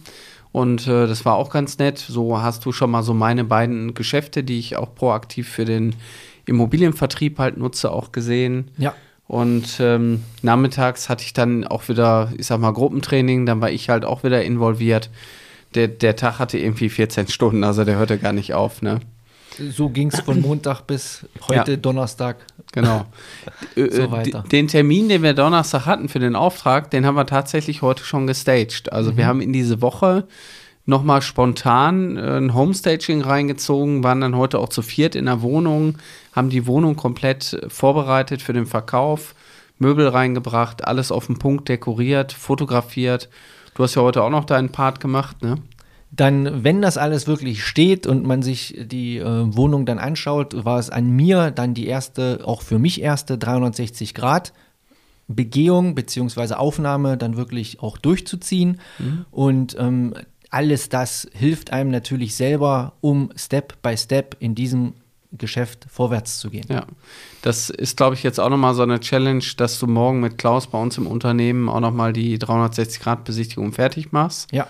Und 0.51 0.85
äh, 0.87 1.07
das 1.07 1.25
war 1.25 1.35
auch 1.35 1.49
ganz 1.49 1.77
nett. 1.77 1.97
So 1.97 2.41
hast 2.41 2.65
du 2.65 2.71
schon 2.71 2.91
mal 2.91 3.03
so 3.03 3.13
meine 3.13 3.43
beiden 3.43 3.93
Geschäfte, 3.93 4.43
die 4.43 4.59
ich 4.59 4.75
auch 4.75 4.93
proaktiv 4.93 5.49
für 5.49 5.65
den 5.65 5.95
Immobilienvertrieb 6.45 7.39
halt 7.39 7.57
nutze, 7.57 7.91
auch 7.91 8.11
gesehen. 8.11 8.69
Ja. 8.77 8.93
Und 9.31 9.79
ähm, 9.79 10.25
nachmittags 10.41 11.07
hatte 11.07 11.23
ich 11.23 11.31
dann 11.31 11.65
auch 11.65 11.87
wieder, 11.87 12.33
ich 12.37 12.47
sag 12.47 12.59
mal, 12.59 12.73
Gruppentraining, 12.73 13.45
dann 13.45 13.61
war 13.61 13.71
ich 13.71 13.87
halt 13.87 14.03
auch 14.03 14.25
wieder 14.25 14.43
involviert. 14.43 15.09
Der, 15.73 15.87
der 15.87 16.17
Tag 16.17 16.37
hatte 16.37 16.57
irgendwie 16.57 16.89
14 16.89 17.29
Stunden, 17.29 17.63
also 17.63 17.85
der 17.85 17.95
hörte 17.95 18.17
gar 18.17 18.33
nicht 18.33 18.53
auf, 18.53 18.81
ne? 18.81 18.99
So 19.57 19.87
ging 19.87 20.09
es 20.09 20.19
von 20.19 20.41
Montag 20.41 20.81
bis 20.81 21.25
heute 21.47 21.71
ja. 21.71 21.77
Donnerstag. 21.77 22.45
Genau. 22.73 23.05
so 23.77 23.81
äh, 23.81 23.85
äh, 23.85 24.11
weiter. 24.11 24.43
Den 24.51 24.67
Termin, 24.67 25.07
den 25.07 25.23
wir 25.23 25.33
Donnerstag 25.33 25.85
hatten 25.85 26.09
für 26.09 26.19
den 26.19 26.35
Auftrag, 26.35 26.91
den 26.91 27.05
haben 27.05 27.15
wir 27.15 27.25
tatsächlich 27.25 27.81
heute 27.81 28.03
schon 28.03 28.27
gestaged. 28.27 28.91
Also 28.91 29.13
mhm. 29.13 29.17
wir 29.17 29.27
haben 29.27 29.39
in 29.39 29.53
diese 29.53 29.81
Woche 29.81 30.25
nochmal 30.85 31.21
spontan 31.21 32.17
äh, 32.17 32.37
ein 32.37 32.53
Homestaging 32.53 33.21
reingezogen, 33.21 34.03
waren 34.03 34.21
dann 34.21 34.35
heute 34.35 34.59
auch 34.59 34.69
zu 34.69 34.81
viert 34.81 35.15
in 35.15 35.25
der 35.25 35.41
Wohnung, 35.41 35.97
haben 36.33 36.49
die 36.49 36.67
Wohnung 36.67 36.95
komplett 36.95 37.59
vorbereitet 37.67 38.41
für 38.41 38.53
den 38.53 38.65
Verkauf, 38.65 39.35
Möbel 39.77 40.07
reingebracht, 40.07 40.87
alles 40.87 41.11
auf 41.11 41.27
den 41.27 41.39
Punkt 41.39 41.67
dekoriert, 41.69 42.33
fotografiert. 42.33 43.29
Du 43.73 43.83
hast 43.83 43.95
ja 43.95 44.01
heute 44.01 44.23
auch 44.23 44.29
noch 44.29 44.45
deinen 44.45 44.71
Part 44.71 44.99
gemacht, 44.99 45.41
ne? 45.41 45.55
Dann, 46.13 46.65
wenn 46.65 46.81
das 46.81 46.97
alles 46.97 47.25
wirklich 47.25 47.63
steht 47.63 48.05
und 48.05 48.27
man 48.27 48.41
sich 48.41 48.75
die 48.77 49.19
äh, 49.19 49.55
Wohnung 49.55 49.85
dann 49.85 49.97
anschaut, 49.97 50.65
war 50.65 50.77
es 50.77 50.89
an 50.89 51.09
mir 51.09 51.51
dann 51.51 51.73
die 51.73 51.87
erste, 51.87 52.41
auch 52.43 52.63
für 52.63 52.79
mich 52.79 53.01
erste 53.01 53.37
360 53.37 54.13
Grad 54.13 54.51
Begehung 55.35 55.95
bzw. 55.95 56.55
Aufnahme 56.55 57.17
dann 57.17 57.37
wirklich 57.37 57.79
auch 57.79 57.97
durchzuziehen. 57.97 58.79
Mhm. 58.99 59.25
Und 59.31 59.75
ähm, 59.79 60.13
alles 60.51 60.89
das 60.89 61.27
hilft 61.33 61.73
einem 61.73 61.89
natürlich 61.89 62.35
selber, 62.35 62.93
um 63.01 63.31
Step 63.35 63.81
by 63.81 63.97
Step 63.97 64.35
in 64.39 64.53
diesem 64.53 64.93
Geschäft 65.31 65.85
vorwärts 65.89 66.39
zu 66.39 66.49
gehen. 66.49 66.65
Ja, 66.69 66.85
das 67.41 67.69
ist, 67.69 67.95
glaube 67.95 68.15
ich, 68.15 68.23
jetzt 68.23 68.39
auch 68.39 68.49
nochmal 68.49 68.75
so 68.75 68.83
eine 68.83 68.99
Challenge, 68.99 69.43
dass 69.55 69.79
du 69.79 69.87
morgen 69.87 70.19
mit 70.19 70.37
Klaus 70.37 70.67
bei 70.67 70.77
uns 70.77 70.97
im 70.97 71.07
Unternehmen 71.07 71.69
auch 71.69 71.79
nochmal 71.79 72.11
die 72.11 72.37
360-Grad-Besichtigung 72.37 73.71
fertig 73.71 74.11
machst. 74.11 74.51
Ja. 74.51 74.67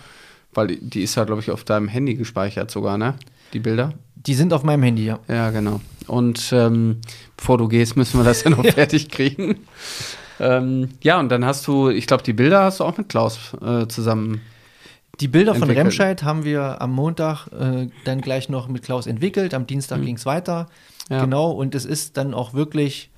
Weil 0.54 0.68
die 0.68 1.02
ist 1.02 1.16
ja, 1.16 1.24
glaube 1.24 1.42
ich, 1.42 1.50
auf 1.50 1.64
deinem 1.64 1.88
Handy 1.88 2.14
gespeichert 2.14 2.70
sogar, 2.70 2.98
ne? 3.00 3.16
Die 3.54 3.60
Bilder. 3.60 3.94
Die 4.16 4.36
sind 4.36 4.54
auf 4.54 4.64
meinem 4.64 4.84
Handy, 4.84 5.06
ja. 5.06 5.20
Ja, 5.28 5.50
genau. 5.50 5.82
Und 6.06 6.52
ähm, 6.54 6.98
bevor 7.38 7.58
du 7.58 7.68
gehst, 7.68 7.98
müssen 7.98 8.20
wir 8.20 8.24
das 8.24 8.44
ja 8.44 8.52
noch 8.52 8.64
fertig 8.74 9.10
kriegen. 9.10 9.62
Ähm, 10.40 10.90
ja, 11.02 11.20
und 11.20 11.30
dann 11.30 11.44
hast 11.44 11.66
du, 11.66 11.90
ich 11.90 12.06
glaube, 12.06 12.22
die 12.22 12.34
Bilder 12.34 12.64
hast 12.64 12.82
du 12.82 12.84
auch 12.84 12.98
mit 12.98 13.10
Klaus 13.10 13.56
äh, 13.66 13.88
zusammen 13.88 14.42
die 15.22 15.28
Bilder 15.28 15.54
von 15.54 15.70
Remscheid 15.70 16.24
haben 16.24 16.44
wir 16.44 16.82
am 16.82 16.92
Montag 16.92 17.48
äh, 17.48 17.88
dann 18.06 18.22
gleich 18.22 18.50
noch 18.50 18.68
mit 18.68 18.82
Klaus 18.82 19.06
entwickelt. 19.06 19.54
Am 19.54 19.68
Dienstag 19.68 20.00
mhm. 20.00 20.06
ging 20.06 20.16
es 20.16 20.26
weiter. 20.26 20.68
Ja. 21.10 21.22
Genau, 21.22 21.52
und 21.52 21.76
es 21.76 21.86
ist 21.86 22.18
dann 22.18 22.34
auch 22.34 22.54
wirklich, 22.54 23.12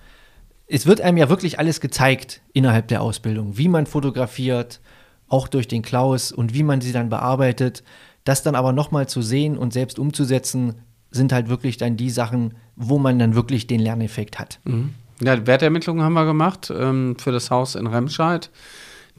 es 0.68 0.86
wird 0.86 1.00
einem 1.00 1.18
ja 1.18 1.30
wirklich 1.30 1.60
alles 1.60 1.80
gezeigt 1.80 2.42
innerhalb 2.52 2.90
der 2.90 3.02
Ausbildung, 3.02 3.58
wie 3.58 3.70
man 3.70 3.86
fotografiert, 3.86 4.82
auch 5.30 5.48
durch 5.48 5.68
den 5.68 5.82
Klaus 5.82 6.32
und 6.32 6.54
wie 6.54 6.64
man 6.64 6.82
sie 6.82 6.92
dann 6.92 7.10
bearbeitet. 7.10 7.84
Das 8.26 8.44
dann 8.44 8.56
aber 8.56 8.74
nochmal 8.74 9.08
zu 9.08 9.22
sehen 9.22 9.58
und 9.58 9.74
selbst 9.74 9.98
umzusetzen, 9.98 10.76
sind 11.10 11.32
halt 11.32 11.48
wirklich 11.48 11.78
dann 11.78 11.96
die 11.96 12.10
Sachen, 12.10 12.56
wo 12.76 13.00
man 13.00 13.18
dann 13.18 13.36
wirklich 13.36 13.68
den 13.68 13.80
Lerneffekt 13.80 14.40
hat. 14.40 14.60
Mhm. 14.66 14.94
Ja, 15.22 15.48
Wertermittlungen 15.48 16.04
haben 16.04 16.14
wir 16.14 16.26
gemacht 16.26 16.72
ähm, 16.76 17.16
für 17.18 17.32
das 17.32 17.50
Haus 17.50 17.76
in 17.76 17.88
Remscheid. 17.88 18.50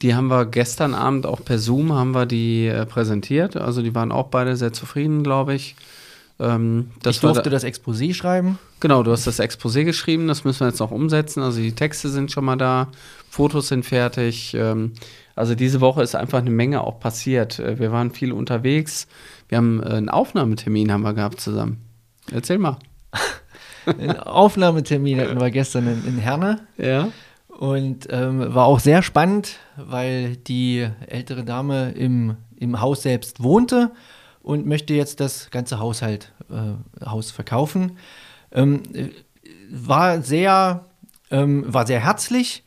Die 0.02 0.14
haben 0.14 0.28
wir 0.28 0.46
gestern 0.46 0.94
Abend 0.94 1.26
auch 1.26 1.44
per 1.44 1.58
Zoom 1.58 1.92
haben 1.92 2.12
wir 2.12 2.26
die 2.26 2.66
äh, 2.66 2.84
präsentiert. 2.84 3.56
Also 3.56 3.82
die 3.82 3.94
waren 3.94 4.12
auch 4.12 4.28
beide 4.28 4.56
sehr 4.56 4.72
zufrieden, 4.72 5.22
glaube 5.22 5.54
ich. 5.54 5.76
Ähm, 6.40 6.90
ich 7.06 7.20
durfte 7.20 7.44
da, 7.44 7.50
das 7.50 7.64
Exposé 7.64 8.12
schreiben. 8.12 8.58
Genau, 8.80 9.02
du 9.02 9.12
hast 9.12 9.26
das 9.26 9.38
Exposé 9.38 9.84
geschrieben, 9.84 10.26
das 10.26 10.44
müssen 10.44 10.60
wir 10.60 10.68
jetzt 10.68 10.80
noch 10.80 10.90
umsetzen. 10.90 11.42
Also 11.42 11.60
die 11.60 11.72
Texte 11.72 12.08
sind 12.08 12.32
schon 12.32 12.44
mal 12.44 12.56
da, 12.56 12.88
Fotos 13.30 13.68
sind 13.68 13.84
fertig. 13.84 14.54
Ähm, 14.54 14.92
also 15.36 15.54
diese 15.54 15.80
Woche 15.80 16.02
ist 16.02 16.14
einfach 16.14 16.38
eine 16.38 16.50
Menge 16.50 16.82
auch 16.82 16.98
passiert. 16.98 17.58
Äh, 17.60 17.78
wir 17.78 17.92
waren 17.92 18.10
viel 18.10 18.32
unterwegs. 18.32 19.06
Wir 19.48 19.58
haben 19.58 19.82
äh, 19.82 19.86
einen 19.86 20.08
Aufnahmetermin 20.08 20.90
haben 20.90 21.02
wir 21.02 21.14
gehabt 21.14 21.40
zusammen. 21.40 21.84
Erzähl 22.32 22.58
mal. 22.58 22.78
einen 23.86 24.18
Aufnahmetermin 24.18 25.20
hatten 25.20 25.40
wir 25.40 25.50
gestern 25.50 25.86
in, 25.86 26.04
in 26.06 26.18
Herne. 26.18 26.66
Ja. 26.78 27.08
Und 27.58 28.08
ähm, 28.10 28.54
war 28.54 28.66
auch 28.66 28.80
sehr 28.80 29.02
spannend, 29.02 29.58
weil 29.76 30.36
die 30.36 30.88
ältere 31.06 31.44
Dame 31.44 31.92
im, 31.92 32.36
im 32.56 32.80
Haus 32.80 33.02
selbst 33.02 33.42
wohnte 33.42 33.92
und 34.42 34.66
möchte 34.66 34.94
jetzt 34.94 35.20
das 35.20 35.50
ganze 35.50 35.78
Haushalt, 35.78 36.32
äh, 36.50 37.06
Haus 37.06 37.30
verkaufen. 37.30 37.98
Ähm, 38.52 38.82
war 39.70 40.20
sehr, 40.22 40.84
ähm, 41.30 41.64
war 41.66 41.86
sehr 41.86 42.00
herzlich. 42.00 42.64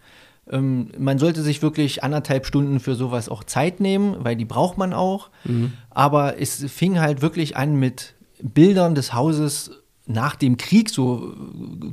Ähm, 0.50 0.91
man 0.97 1.19
sollte 1.19 1.41
sich 1.41 1.62
wirklich 1.62 2.04
anderthalb 2.04 2.45
Stunden 2.45 2.80
für 2.80 2.95
sowas 2.95 3.30
auch 3.30 3.43
Zeit 3.43 3.80
nehmen, 3.80 4.15
weil 4.19 4.36
die 4.36 4.45
braucht 4.45 4.78
man 4.78 4.93
auch. 4.93 5.30
Mhm. 5.43 5.73
Aber 5.89 6.39
es 6.39 6.63
fing 6.71 7.00
halt 7.00 7.21
wirklich 7.21 7.58
an 7.58 7.76
mit 7.76 8.15
Bildern 8.41 8.95
des 8.95 9.13
Hauses 9.13 9.71
nach 10.06 10.36
dem 10.36 10.58
Krieg 10.58 10.89
so 10.89 11.34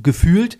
gefühlt 0.01 0.57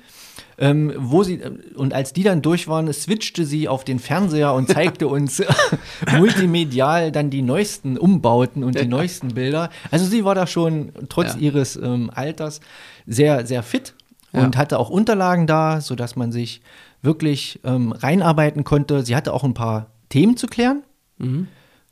ähm, 0.57 0.93
wo 0.97 1.23
sie, 1.23 1.41
und 1.75 1.93
als 1.93 2.13
die 2.13 2.23
dann 2.23 2.41
durch 2.41 2.67
waren, 2.67 2.91
switchte 2.91 3.45
sie 3.45 3.67
auf 3.67 3.83
den 3.83 3.99
Fernseher 3.99 4.53
und 4.53 4.69
zeigte 4.69 5.07
uns 5.09 5.41
multimedial 6.17 7.11
dann 7.11 7.29
die 7.29 7.41
neuesten 7.41 7.97
Umbauten 7.97 8.63
und 8.63 8.79
die 8.79 8.87
neuesten 8.87 9.29
Bilder. 9.29 9.69
Also 9.91 10.05
sie 10.05 10.23
war 10.23 10.35
da 10.35 10.47
schon 10.47 10.91
trotz 11.09 11.33
ja. 11.33 11.39
ihres 11.39 11.75
ähm, 11.75 12.09
Alters 12.13 12.61
sehr, 13.05 13.45
sehr 13.45 13.63
fit 13.63 13.93
und 14.31 14.55
ja. 14.55 14.61
hatte 14.61 14.79
auch 14.79 14.89
Unterlagen 14.89 15.47
da, 15.47 15.81
sodass 15.81 16.15
man 16.15 16.31
sich 16.31 16.61
wirklich 17.01 17.59
ähm, 17.63 17.91
reinarbeiten 17.91 18.63
konnte. 18.63 19.05
Sie 19.05 19.15
hatte 19.15 19.33
auch 19.33 19.43
ein 19.43 19.53
paar 19.53 19.87
Themen 20.09 20.37
zu 20.37 20.47
klären, 20.47 20.83
mhm. 21.17 21.47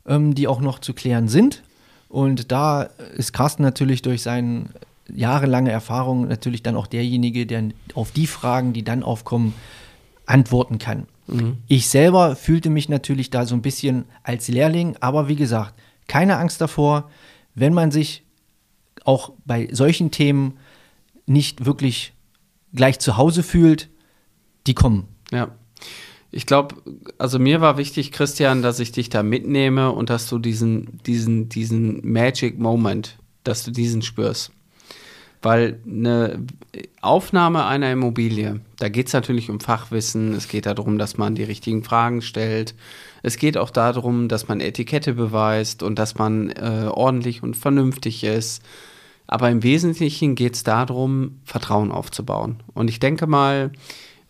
ähm, 0.06 0.34
die 0.34 0.48
auch 0.48 0.60
noch 0.60 0.78
zu 0.78 0.94
klären 0.94 1.28
sind. 1.28 1.62
Und 2.08 2.52
da 2.52 2.82
ist 3.16 3.32
Carsten 3.32 3.62
natürlich 3.62 4.02
durch 4.02 4.22
seinen 4.22 4.70
jahrelange 5.12 5.70
Erfahrung 5.70 6.28
natürlich 6.28 6.62
dann 6.62 6.76
auch 6.76 6.86
derjenige, 6.86 7.46
der 7.46 7.70
auf 7.94 8.10
die 8.12 8.26
Fragen, 8.26 8.72
die 8.72 8.84
dann 8.84 9.02
aufkommen, 9.02 9.54
antworten 10.26 10.78
kann. 10.78 11.06
Mhm. 11.26 11.58
Ich 11.68 11.88
selber 11.88 12.36
fühlte 12.36 12.70
mich 12.70 12.88
natürlich 12.88 13.30
da 13.30 13.46
so 13.46 13.54
ein 13.54 13.62
bisschen 13.62 14.04
als 14.22 14.48
Lehrling, 14.48 14.96
aber 15.00 15.28
wie 15.28 15.36
gesagt, 15.36 15.74
keine 16.06 16.38
Angst 16.38 16.60
davor, 16.60 17.10
wenn 17.54 17.74
man 17.74 17.90
sich 17.90 18.22
auch 19.04 19.32
bei 19.44 19.68
solchen 19.72 20.10
Themen 20.10 20.58
nicht 21.26 21.64
wirklich 21.64 22.12
gleich 22.74 22.98
zu 22.98 23.16
Hause 23.16 23.42
fühlt, 23.42 23.88
die 24.66 24.74
kommen. 24.74 25.08
Ja. 25.30 25.54
Ich 26.30 26.46
glaube, 26.46 26.76
also 27.16 27.38
mir 27.38 27.60
war 27.60 27.76
wichtig, 27.76 28.10
Christian, 28.10 28.60
dass 28.60 28.80
ich 28.80 28.90
dich 28.90 29.08
da 29.08 29.22
mitnehme 29.22 29.92
und 29.92 30.10
dass 30.10 30.28
du 30.28 30.38
diesen, 30.38 30.98
diesen, 31.06 31.48
diesen 31.48 32.10
Magic 32.10 32.58
Moment, 32.58 33.18
dass 33.44 33.62
du 33.62 33.70
diesen 33.70 34.02
spürst. 34.02 34.50
Weil 35.44 35.78
eine 35.86 36.46
Aufnahme 37.02 37.66
einer 37.66 37.92
Immobilie, 37.92 38.60
da 38.78 38.88
geht 38.88 39.08
es 39.08 39.12
natürlich 39.12 39.50
um 39.50 39.60
Fachwissen, 39.60 40.32
es 40.32 40.48
geht 40.48 40.64
darum, 40.64 40.96
dass 40.96 41.18
man 41.18 41.34
die 41.34 41.42
richtigen 41.42 41.84
Fragen 41.84 42.22
stellt, 42.22 42.74
es 43.22 43.36
geht 43.36 43.58
auch 43.58 43.68
darum, 43.68 44.28
dass 44.28 44.48
man 44.48 44.60
Etikette 44.60 45.12
beweist 45.12 45.82
und 45.82 45.98
dass 45.98 46.14
man 46.14 46.48
äh, 46.48 46.88
ordentlich 46.90 47.42
und 47.42 47.58
vernünftig 47.58 48.24
ist. 48.24 48.62
Aber 49.26 49.50
im 49.50 49.62
Wesentlichen 49.62 50.34
geht 50.34 50.54
es 50.54 50.62
darum, 50.62 51.40
Vertrauen 51.44 51.92
aufzubauen. 51.92 52.62
Und 52.72 52.88
ich 52.88 52.98
denke 52.98 53.26
mal, 53.26 53.70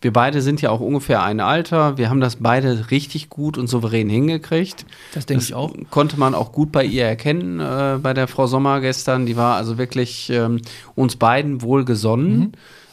wir 0.05 0.13
beide 0.13 0.43
sind 0.43 0.61
ja 0.61 0.69
auch 0.69 0.81
ungefähr 0.81 1.23
ein 1.23 1.39
Alter. 1.39 1.97
Wir 1.97 2.11
haben 2.11 2.21
das 2.21 2.35
beide 2.35 2.91
richtig 2.91 3.27
gut 3.27 3.57
und 3.57 3.65
souverän 3.65 4.07
hingekriegt. 4.07 4.85
Das 5.15 5.25
denke 5.25 5.43
ich 5.43 5.55
auch. 5.55 5.73
Konnte 5.89 6.19
man 6.19 6.35
auch 6.35 6.51
gut 6.51 6.71
bei 6.71 6.85
ihr 6.85 7.05
erkennen, 7.05 7.59
äh, 7.59 7.97
bei 7.99 8.13
der 8.13 8.27
Frau 8.27 8.45
Sommer 8.45 8.81
gestern. 8.81 9.25
Die 9.25 9.35
war 9.35 9.55
also 9.55 9.79
wirklich 9.79 10.29
ähm, 10.29 10.61
uns 10.93 11.15
beiden 11.15 11.63
wohlgesonnen. 11.63 12.37
Mhm. 12.37 12.51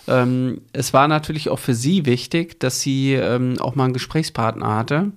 Ähm, 0.08 0.60
es 0.72 0.94
war 0.94 1.06
natürlich 1.06 1.50
auch 1.50 1.58
für 1.58 1.74
sie 1.74 2.06
wichtig, 2.06 2.58
dass 2.60 2.80
sie 2.80 3.12
ähm, 3.12 3.56
auch 3.60 3.74
mal 3.74 3.84
einen 3.84 3.92
Gesprächspartner 3.92 4.74
hatte, 4.74 5.12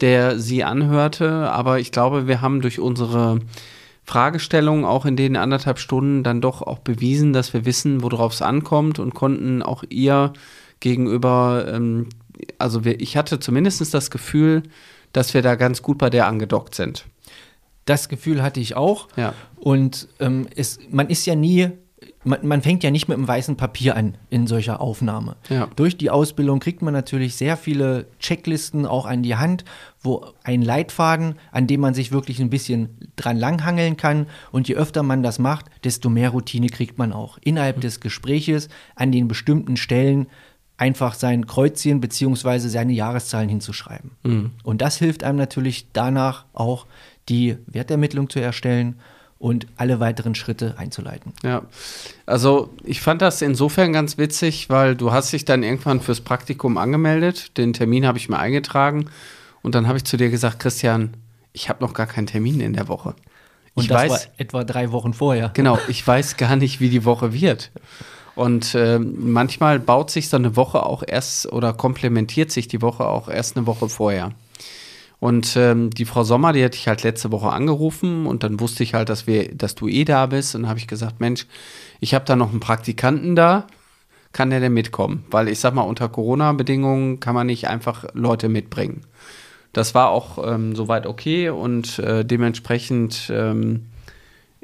der 0.00 0.38
sie 0.38 0.64
anhörte. 0.64 1.50
Aber 1.50 1.78
ich 1.78 1.92
glaube, 1.92 2.26
wir 2.26 2.40
haben 2.40 2.62
durch 2.62 2.80
unsere 2.80 3.40
Fragestellung 4.02 4.86
auch 4.86 5.04
in 5.04 5.16
den 5.16 5.36
anderthalb 5.36 5.78
Stunden 5.78 6.22
dann 6.22 6.40
doch 6.40 6.62
auch 6.62 6.78
bewiesen, 6.78 7.34
dass 7.34 7.52
wir 7.52 7.66
wissen, 7.66 8.02
worauf 8.02 8.32
es 8.32 8.40
ankommt 8.40 8.98
und 8.98 9.12
konnten 9.12 9.62
auch 9.62 9.84
ihr 9.90 10.32
gegenüber 10.84 11.66
ähm, 11.66 12.08
also 12.58 12.84
wir, 12.84 13.00
ich 13.00 13.16
hatte 13.16 13.40
zumindest 13.40 13.94
das 13.94 14.10
Gefühl, 14.10 14.62
dass 15.12 15.34
wir 15.34 15.42
da 15.42 15.54
ganz 15.54 15.82
gut 15.82 15.98
bei 15.98 16.10
der 16.10 16.26
angedockt 16.26 16.74
sind. 16.74 17.06
Das 17.84 18.08
Gefühl 18.08 18.42
hatte 18.42 18.60
ich 18.60 18.76
auch. 18.76 19.08
Ja. 19.16 19.34
Und 19.56 20.08
ähm, 20.20 20.46
es, 20.56 20.78
man 20.90 21.08
ist 21.08 21.26
ja 21.26 21.34
nie, 21.34 21.70
man, 22.24 22.46
man 22.46 22.62
fängt 22.62 22.82
ja 22.82 22.90
nicht 22.90 23.08
mit 23.08 23.18
einem 23.18 23.28
weißen 23.28 23.56
Papier 23.56 23.94
an 23.96 24.16
in 24.30 24.46
solcher 24.46 24.80
Aufnahme. 24.80 25.36
Ja. 25.50 25.68
Durch 25.76 25.96
die 25.96 26.10
Ausbildung 26.10 26.60
kriegt 26.60 26.82
man 26.82 26.94
natürlich 26.94 27.36
sehr 27.36 27.56
viele 27.56 28.06
Checklisten 28.18 28.86
auch 28.86 29.06
an 29.06 29.22
die 29.22 29.36
Hand, 29.36 29.64
wo 30.00 30.24
ein 30.42 30.62
Leitfaden, 30.62 31.36
an 31.52 31.66
dem 31.66 31.80
man 31.80 31.94
sich 31.94 32.10
wirklich 32.10 32.40
ein 32.40 32.50
bisschen 32.50 33.12
dran 33.16 33.36
langhangeln 33.36 33.96
kann. 33.96 34.26
Und 34.50 34.66
je 34.66 34.76
öfter 34.76 35.02
man 35.02 35.22
das 35.22 35.38
macht, 35.38 35.66
desto 35.84 36.08
mehr 36.08 36.30
Routine 36.30 36.68
kriegt 36.68 36.98
man 36.98 37.12
auch. 37.12 37.38
Innerhalb 37.42 37.80
des 37.82 38.00
Gespräches 38.00 38.68
an 38.96 39.12
den 39.12 39.28
bestimmten 39.28 39.76
Stellen 39.76 40.26
einfach 40.76 41.14
sein 41.14 41.46
Kreuzchen 41.46 42.00
beziehungsweise 42.00 42.68
seine 42.68 42.92
Jahreszahlen 42.92 43.48
hinzuschreiben. 43.48 44.10
Und 44.62 44.80
das 44.80 44.96
hilft 44.96 45.22
einem 45.22 45.38
natürlich 45.38 45.86
danach 45.92 46.44
auch, 46.52 46.86
die 47.28 47.56
Wertermittlung 47.66 48.28
zu 48.28 48.40
erstellen 48.40 48.96
und 49.38 49.66
alle 49.76 50.00
weiteren 50.00 50.34
Schritte 50.34 50.74
einzuleiten. 50.78 51.32
Ja, 51.42 51.62
also 52.26 52.70
ich 52.82 53.00
fand 53.00 53.22
das 53.22 53.42
insofern 53.42 53.92
ganz 53.92 54.16
witzig, 54.18 54.70
weil 54.70 54.96
du 54.96 55.12
hast 55.12 55.32
dich 55.32 55.44
dann 55.44 55.62
irgendwann 55.62 56.00
fürs 56.00 56.20
Praktikum 56.20 56.78
angemeldet. 56.78 57.56
Den 57.58 57.72
Termin 57.72 58.06
habe 58.06 58.18
ich 58.18 58.28
mir 58.28 58.38
eingetragen 58.38 59.10
und 59.62 59.74
dann 59.74 59.86
habe 59.86 59.98
ich 59.98 60.04
zu 60.04 60.16
dir 60.16 60.30
gesagt, 60.30 60.60
Christian, 60.60 61.16
ich 61.52 61.68
habe 61.68 61.84
noch 61.84 61.94
gar 61.94 62.06
keinen 62.06 62.26
Termin 62.26 62.60
in 62.60 62.72
der 62.72 62.88
Woche. 62.88 63.14
Und 63.74 63.82
ich 63.82 63.88
das 63.88 64.02
weiß, 64.02 64.10
war 64.10 64.20
etwa 64.36 64.64
drei 64.64 64.92
Wochen 64.92 65.12
vorher. 65.14 65.50
genau, 65.52 65.78
ich 65.88 66.06
weiß 66.06 66.36
gar 66.36 66.56
nicht, 66.56 66.80
wie 66.80 66.88
die 66.88 67.04
Woche 67.04 67.32
wird. 67.32 67.70
Und 68.34 68.74
ähm, 68.74 69.32
manchmal 69.32 69.78
baut 69.78 70.10
sich 70.10 70.28
so 70.28 70.36
eine 70.36 70.56
Woche 70.56 70.84
auch 70.84 71.02
erst 71.06 71.52
oder 71.52 71.72
komplementiert 71.72 72.50
sich 72.50 72.66
die 72.66 72.82
Woche 72.82 73.06
auch 73.06 73.28
erst 73.28 73.56
eine 73.56 73.66
Woche 73.66 73.88
vorher. 73.88 74.32
Und 75.20 75.56
ähm, 75.56 75.90
die 75.90 76.04
Frau 76.04 76.24
Sommer, 76.24 76.52
die 76.52 76.62
hatte 76.64 76.76
ich 76.76 76.88
halt 76.88 77.02
letzte 77.02 77.32
Woche 77.32 77.50
angerufen 77.50 78.26
und 78.26 78.42
dann 78.42 78.60
wusste 78.60 78.82
ich 78.82 78.94
halt, 78.94 79.08
dass 79.08 79.26
wir, 79.26 79.54
dass 79.54 79.74
du 79.74 79.88
eh 79.88 80.04
da 80.04 80.26
bist. 80.26 80.54
Und 80.54 80.68
habe 80.68 80.78
ich 80.78 80.86
gesagt, 80.86 81.20
Mensch, 81.20 81.46
ich 82.00 82.12
habe 82.12 82.24
da 82.24 82.36
noch 82.36 82.50
einen 82.50 82.60
Praktikanten 82.60 83.34
da, 83.36 83.66
kann 84.32 84.50
der 84.50 84.60
denn 84.60 84.74
mitkommen? 84.74 85.24
Weil 85.30 85.48
ich 85.48 85.60
sag 85.60 85.74
mal, 85.74 85.82
unter 85.82 86.08
Corona-Bedingungen 86.08 87.20
kann 87.20 87.34
man 87.34 87.46
nicht 87.46 87.68
einfach 87.68 88.04
Leute 88.12 88.48
mitbringen. 88.48 89.02
Das 89.72 89.94
war 89.94 90.10
auch 90.10 90.38
ähm, 90.46 90.76
soweit 90.76 91.06
okay 91.06 91.48
und 91.48 91.98
äh, 92.00 92.24
dementsprechend, 92.24 93.30
ähm, 93.32 93.86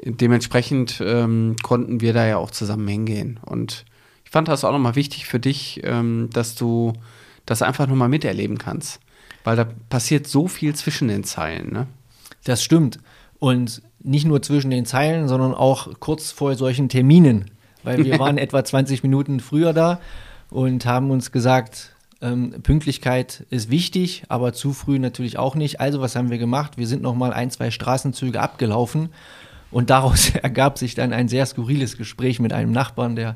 dementsprechend 0.03 1.01
ähm, 1.05 1.55
konnten 1.61 2.01
wir 2.01 2.13
da 2.13 2.25
ja 2.25 2.37
auch 2.37 2.51
zusammen 2.51 2.87
hingehen. 2.87 3.39
Und 3.45 3.85
ich 4.25 4.31
fand 4.31 4.47
das 4.47 4.63
auch 4.63 4.71
nochmal 4.71 4.95
wichtig 4.95 5.25
für 5.25 5.39
dich, 5.39 5.81
ähm, 5.83 6.29
dass 6.33 6.55
du 6.55 6.93
das 7.45 7.61
einfach 7.61 7.87
nochmal 7.87 8.09
miterleben 8.09 8.57
kannst. 8.57 8.99
Weil 9.43 9.55
da 9.55 9.67
passiert 9.89 10.27
so 10.27 10.47
viel 10.47 10.75
zwischen 10.75 11.07
den 11.07 11.23
Zeilen, 11.23 11.71
ne? 11.71 11.87
Das 12.43 12.63
stimmt. 12.63 12.99
Und 13.39 13.81
nicht 13.99 14.25
nur 14.25 14.41
zwischen 14.41 14.71
den 14.71 14.85
Zeilen, 14.85 15.27
sondern 15.27 15.53
auch 15.53 15.99
kurz 15.99 16.31
vor 16.31 16.55
solchen 16.55 16.89
Terminen. 16.89 17.51
Weil 17.83 18.03
wir 18.03 18.19
waren 18.19 18.37
etwa 18.37 18.63
20 18.63 19.03
Minuten 19.03 19.39
früher 19.39 19.73
da 19.73 19.99
und 20.49 20.85
haben 20.85 21.11
uns 21.11 21.31
gesagt, 21.31 21.95
ähm, 22.21 22.55
Pünktlichkeit 22.63 23.45
ist 23.49 23.69
wichtig, 23.69 24.23
aber 24.29 24.53
zu 24.53 24.73
früh 24.73 24.99
natürlich 24.99 25.37
auch 25.37 25.55
nicht. 25.55 25.79
Also 25.79 26.01
was 26.01 26.15
haben 26.15 26.29
wir 26.29 26.37
gemacht? 26.37 26.77
Wir 26.77 26.87
sind 26.87 27.01
noch 27.01 27.15
mal 27.15 27.33
ein, 27.33 27.49
zwei 27.49 27.71
Straßenzüge 27.71 28.39
abgelaufen 28.39 29.09
und 29.71 29.89
daraus 29.89 30.29
ergab 30.41 30.77
sich 30.77 30.95
dann 30.95 31.13
ein 31.13 31.27
sehr 31.27 31.45
skurriles 31.45 31.97
Gespräch 31.97 32.39
mit 32.39 32.53
einem 32.53 32.71
Nachbarn, 32.71 33.15
der 33.15 33.35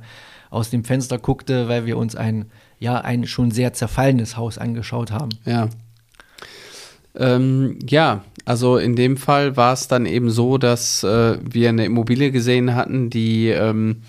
aus 0.49 0.69
dem 0.69 0.83
Fenster 0.83 1.17
guckte, 1.17 1.67
weil 1.67 1.85
wir 1.85 1.97
uns 1.97 2.15
ein 2.15 2.45
ja 2.79 2.99
ein 2.99 3.25
schon 3.25 3.51
sehr 3.51 3.73
zerfallenes 3.73 4.37
Haus 4.37 4.57
angeschaut 4.57 5.11
haben. 5.11 5.29
Ja. 5.45 5.69
Ähm, 7.15 7.79
ja, 7.87 8.23
also 8.43 8.77
in 8.77 8.95
dem 8.95 9.17
Fall 9.17 9.55
war 9.55 9.73
es 9.73 9.87
dann 9.87 10.05
eben 10.05 10.29
so, 10.29 10.57
dass 10.57 11.03
äh, 11.03 11.37
wir 11.41 11.69
eine 11.69 11.85
Immobilie 11.85 12.31
gesehen 12.31 12.75
hatten, 12.75 13.09
die 13.09 13.49
ähm, 13.49 14.01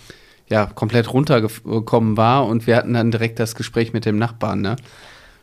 ja 0.48 0.66
komplett 0.66 1.12
runtergekommen 1.12 2.16
war 2.16 2.46
und 2.46 2.66
wir 2.66 2.76
hatten 2.76 2.94
dann 2.94 3.10
direkt 3.10 3.38
das 3.38 3.54
Gespräch 3.54 3.92
mit 3.92 4.04
dem 4.04 4.18
Nachbarn. 4.18 4.60
Ne? 4.60 4.76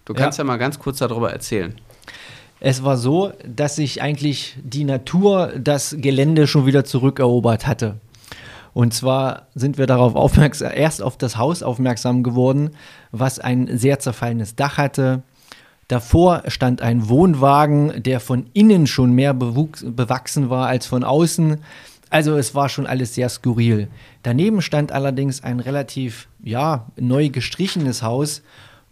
Du 0.05 0.13
kannst 0.13 0.37
ja. 0.37 0.43
Ja. 0.43 0.47
mal 0.47 0.57
ganz 0.57 0.79
kurz 0.79 0.99
darüber 0.99 1.31
erzählen. 1.31 1.75
Es 2.65 2.81
war 2.81 2.95
so, 2.95 3.33
dass 3.45 3.75
sich 3.75 4.01
eigentlich 4.01 4.55
die 4.63 4.85
Natur 4.85 5.51
das 5.59 5.97
Gelände 5.99 6.47
schon 6.47 6.65
wieder 6.65 6.85
zurückerobert 6.85 7.67
hatte. 7.67 7.95
Und 8.73 8.93
zwar 8.93 9.47
sind 9.53 9.77
wir 9.77 9.85
darauf 9.85 10.15
aufmerksam, 10.15 10.71
erst 10.73 11.01
auf 11.01 11.17
das 11.17 11.35
Haus 11.35 11.61
aufmerksam 11.61 12.23
geworden, 12.23 12.69
was 13.11 13.37
ein 13.37 13.77
sehr 13.77 13.99
zerfallenes 13.99 14.55
Dach 14.55 14.77
hatte. 14.77 15.23
Davor 15.89 16.43
stand 16.47 16.81
ein 16.81 17.09
Wohnwagen, 17.09 18.01
der 18.01 18.21
von 18.21 18.45
innen 18.53 18.87
schon 18.87 19.11
mehr 19.11 19.33
bewachsen 19.33 20.49
war 20.49 20.67
als 20.67 20.85
von 20.85 21.03
außen. 21.03 21.57
Also 22.09 22.37
es 22.37 22.55
war 22.55 22.69
schon 22.69 22.87
alles 22.87 23.13
sehr 23.13 23.27
skurril. 23.27 23.89
Daneben 24.21 24.61
stand 24.61 24.93
allerdings 24.93 25.43
ein 25.43 25.59
relativ, 25.59 26.29
ja, 26.41 26.87
neu 26.95 27.27
gestrichenes 27.27 28.03
Haus. 28.03 28.41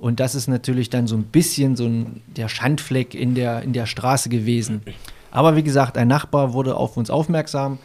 Und 0.02 0.20
das 0.20 0.34
ist 0.34 0.48
natürlich 0.48 0.90
dann 0.90 1.06
so 1.06 1.16
ein 1.16 1.26
bisschen 1.26 1.76
so 1.76 1.86
ein, 1.86 2.24
der 2.36 2.50
Schandfleck 2.50 3.14
in 3.14 3.36
der, 3.36 3.62
in 3.62 3.72
der 3.72 3.86
Straße 3.86 4.30
gewesen. 4.30 4.82
Aber 5.30 5.56
wie 5.56 5.62
gesagt, 5.62 5.96
ein 5.96 6.08
Nachbar 6.08 6.54
wurde 6.54 6.76
auf 6.76 6.98
uns 6.98 7.12
aufmerksam 7.12 7.78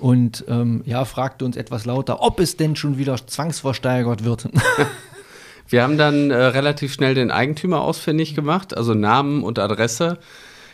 und 0.00 0.44
ähm, 0.48 0.82
ja, 0.86 1.04
fragte 1.04 1.44
uns 1.44 1.56
etwas 1.56 1.84
lauter, 1.84 2.20
ob 2.20 2.40
es 2.40 2.56
denn 2.56 2.74
schon 2.74 2.98
wieder 2.98 3.16
zwangsversteigert 3.16 4.24
wird. 4.24 4.48
Wir 5.68 5.84
haben 5.84 5.98
dann 5.98 6.32
äh, 6.32 6.34
relativ 6.34 6.94
schnell 6.94 7.14
den 7.14 7.30
Eigentümer 7.30 7.82
ausfindig 7.82 8.34
gemacht, 8.34 8.76
also 8.76 8.94
Namen 8.94 9.44
und 9.44 9.60
Adresse. 9.60 10.18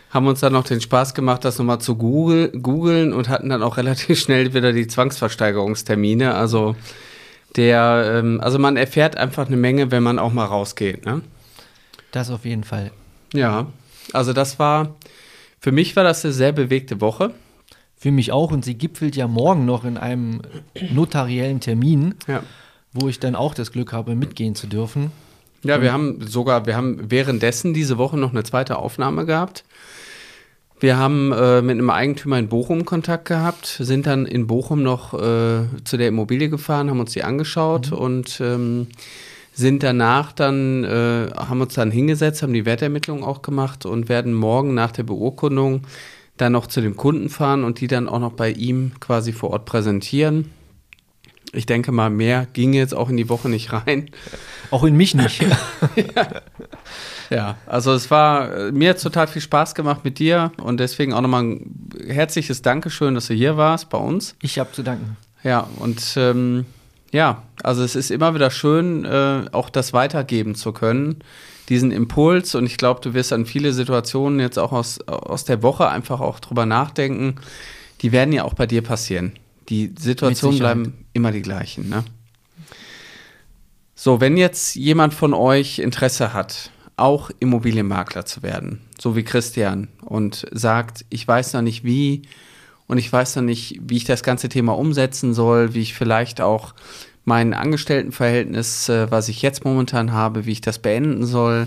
Haben 0.09 0.27
uns 0.27 0.41
dann 0.41 0.55
noch 0.55 0.65
den 0.65 0.81
Spaß 0.81 1.13
gemacht, 1.13 1.45
das 1.45 1.59
nochmal 1.59 1.83
zu 1.83 1.97
Google, 1.97 2.49
googeln 2.49 3.13
und 3.13 3.29
hatten 3.29 3.51
dann 3.51 3.63
auch 3.63 3.77
relativ 3.77 4.19
schnell 4.19 4.55
wieder 4.55 4.73
die 4.73 4.87
Zwangsversteigerungstermine. 4.87 6.35
Also 6.35 6.77
der, 7.57 8.19
ähm, 8.19 8.41
also 8.41 8.59
man 8.59 8.77
erfährt 8.77 9.17
einfach 9.17 9.47
eine 9.47 9.57
Menge, 9.57 9.91
wenn 9.91 10.03
man 10.03 10.19
auch 10.19 10.33
mal 10.33 10.45
rausgeht. 10.45 11.05
Ne? 11.07 11.23
Das 12.13 12.31
auf 12.31 12.45
jeden 12.45 12.65
Fall. 12.65 12.91
Ja, 13.33 13.67
also 14.13 14.33
das 14.33 14.59
war, 14.59 14.95
für 15.61 15.73
mich 15.73 15.97
war 15.97 16.05
das 16.05 16.25
eine 16.25 16.33
sehr 16.33 16.53
bewegte 16.53 17.01
Woche. 17.01 17.33
Für 17.97 18.13
mich 18.13 18.31
auch 18.33 18.53
und 18.53 18.65
sie 18.65 18.75
gipfelt 18.77 19.17
ja 19.17 19.27
morgen 19.27 19.65
noch 19.65 19.85
in 19.85 19.97
einem 19.99 20.43
notariellen 20.93 21.59
Termin, 21.61 22.15
Ja. 22.29 22.43
wo 22.93 23.09
ich 23.09 23.19
dann 23.19 23.35
auch 23.35 23.55
das 23.55 23.73
Glück 23.73 23.93
habe, 23.93 24.15
mitgehen 24.15 24.55
zu 24.55 24.69
dürfen. 24.69 25.11
Ja, 25.65 25.83
wir 25.83 25.93
haben 25.93 26.25
sogar, 26.27 26.67
wir 26.67 26.77
haben 26.77 27.11
währenddessen 27.11 27.75
diese 27.75 27.99
Woche 27.99 28.17
noch 28.17 28.31
eine 28.31 28.45
zweite 28.45 28.79
Aufnahme 28.79 29.27
gehabt. 29.27 29.65
Wir 30.81 30.97
haben 30.97 31.33
äh, 31.33 31.61
mit 31.61 31.73
einem 31.73 31.91
Eigentümer 31.91 32.39
in 32.39 32.49
Bochum 32.49 32.85
Kontakt 32.85 33.25
gehabt, 33.25 33.67
sind 33.67 34.07
dann 34.07 34.27
in 34.27 34.47
Bochum 34.47 34.85
noch 34.85 35.13
äh, 35.13 35.67
zu 35.85 35.97
der 35.97 36.09
Immobilie 36.09 36.49
gefahren, 36.49 36.89
haben 36.89 37.01
uns 37.01 37.13
die 37.13 37.25
angeschaut 37.25 37.91
und 37.91 38.41
ähm, 38.41 38.87
sind 39.53 39.83
danach 39.83 40.31
dann, 40.31 40.85
äh, 40.85 41.31
haben 41.37 41.61
uns 41.61 41.75
dann 41.75 41.91
hingesetzt, 41.91 42.45
haben 42.45 42.53
die 42.53 42.65
Wertermittlung 42.65 43.25
auch 43.25 43.43
gemacht 43.43 43.87
und 43.87 44.09
werden 44.09 44.33
morgen 44.33 44.75
nach 44.75 44.93
der 44.93 45.03
Beurkundung 45.03 45.83
dann 46.37 46.53
noch 46.53 46.69
zu 46.69 46.81
dem 46.81 46.97
Kunden 46.97 47.29
fahren 47.29 47.65
und 47.65 47.81
die 47.81 47.89
dann 47.89 48.09
auch 48.09 48.21
noch 48.21 48.35
bei 48.35 48.53
ihm 48.53 48.93
quasi 49.01 49.33
vor 49.33 49.51
Ort 49.51 49.65
präsentieren. 49.65 50.51
Ich 51.53 51.67
denke 51.67 51.93
mal, 51.93 52.11
mehr 52.11 52.47
ging 52.53 52.73
jetzt 52.73 52.95
auch 52.95 53.09
in 53.09 53.17
die 53.17 53.29
Woche 53.29 53.49
nicht 53.49 53.73
rein. 53.73 54.11
Auch 54.71 54.85
in 54.85 54.97
mich 54.97 55.15
nicht. 55.15 55.45
Ja, 57.31 57.57
also 57.67 57.93
es 57.93 58.11
war, 58.11 58.73
mir 58.73 58.91
hat 58.91 59.03
total 59.03 59.27
viel 59.27 59.43
Spaß 59.43 59.75
gemacht 59.75 60.05
mit 60.05 60.19
dir 60.19 60.53
und 60.63 60.81
deswegen 60.81 61.13
auch 61.13 61.21
nochmal 61.21 61.43
ein 61.43 61.91
herzliches 62.07 62.63
Dankeschön, 62.63 63.15
dass 63.15 63.27
du 63.27 63.35
hier 63.35 63.57
warst 63.57 63.91
bei 63.91 63.99
uns. 63.99 64.35
Ich 64.41 64.59
habe 64.59 64.73
zu 64.73 64.83
danken. 64.83 65.17
Ja, 65.45 65.69
und 65.79 66.15
ähm, 66.17 66.65
ja, 67.13 67.43
also 67.63 67.83
es 67.83 67.97
ist 67.97 68.11
immer 68.11 68.35
wieder 68.35 68.51
schön, 68.51 69.05
äh, 69.05 69.45
auch 69.53 69.71
das 69.71 69.93
weitergeben 69.93 70.55
zu 70.55 70.73
können, 70.73 71.17
diesen 71.69 71.91
Impuls 71.91 72.55
und 72.55 72.65
ich 72.65 72.79
glaube, 72.79 73.01
du 73.03 73.13
wirst 73.15 73.33
an 73.33 73.45
viele 73.45 73.73
Situationen 73.73 74.41
jetzt 74.41 74.59
auch 74.59 74.73
aus, 74.73 75.01
aus 75.07 75.45
der 75.45 75.63
Woche 75.63 75.89
einfach 75.89 76.21
auch 76.21 76.41
drüber 76.41 76.67
nachdenken. 76.67 77.37
Die 78.01 78.13
werden 78.13 78.33
ja 78.33 78.45
auch 78.45 78.55
bei 78.55 78.67
dir 78.67 78.83
passieren. 78.83 79.33
Die 79.69 79.93
Situationen 79.99 80.59
bleiben 80.59 81.07
immer 81.13 81.33
die 81.33 81.43
gleichen, 81.43 81.89
ne? 81.89 82.05
So, 83.95 84.21
wenn 84.21 84.37
jetzt 84.37 84.77
jemand 84.77 85.13
von 85.13 85.35
euch 85.35 85.81
Interesse 85.81 86.33
hat, 86.33 86.71
auch 86.97 87.31
Immobilienmakler 87.41 88.25
zu 88.25 88.43
werden, 88.43 88.81
so 88.99 89.17
wie 89.17 89.25
Christian, 89.25 89.89
und 90.03 90.47
sagt, 90.53 91.05
ich 91.11 91.27
weiß 91.27 91.55
noch 91.55 91.63
nicht 91.63 91.85
wie 91.85 92.23
und 92.87 92.99
ich 92.99 93.13
weiß 93.13 93.37
noch 93.37 93.43
nicht, 93.43 93.81
wie 93.83 93.97
ich 93.97 94.05
das 94.05 94.23
ganze 94.23 94.49
Thema 94.49 94.77
umsetzen 94.77 95.35
soll, 95.35 95.75
wie 95.75 95.81
ich 95.81 95.95
vielleicht 95.95 96.41
auch 96.41 96.75
mein 97.25 97.55
Angestelltenverhältnis, 97.55 98.89
äh, 98.89 99.11
was 99.11 99.29
ich 99.29 99.43
jetzt 99.43 99.65
momentan 99.65 100.13
habe, 100.13 100.47
wie 100.47 100.53
ich 100.53 100.61
das 100.61 100.79
beenden 100.79 101.27
soll, 101.27 101.67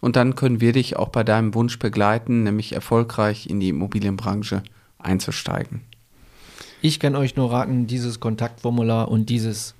Und 0.00 0.16
dann 0.16 0.34
können 0.34 0.62
wir 0.62 0.72
dich 0.72 0.96
auch 0.96 1.10
bei 1.10 1.24
deinem 1.24 1.52
Wunsch 1.54 1.78
begleiten, 1.78 2.44
nämlich 2.44 2.72
erfolgreich 2.72 3.50
in 3.50 3.60
die 3.60 3.68
Immobilienbranche 3.68 4.62
einzusteigen. 4.98 5.82
Ich 6.80 7.00
kann 7.00 7.16
euch 7.16 7.36
nur 7.36 7.52
raten, 7.52 7.86
dieses 7.86 8.20
Kontaktformular 8.20 9.08
und 9.08 9.28
dieses 9.28 9.74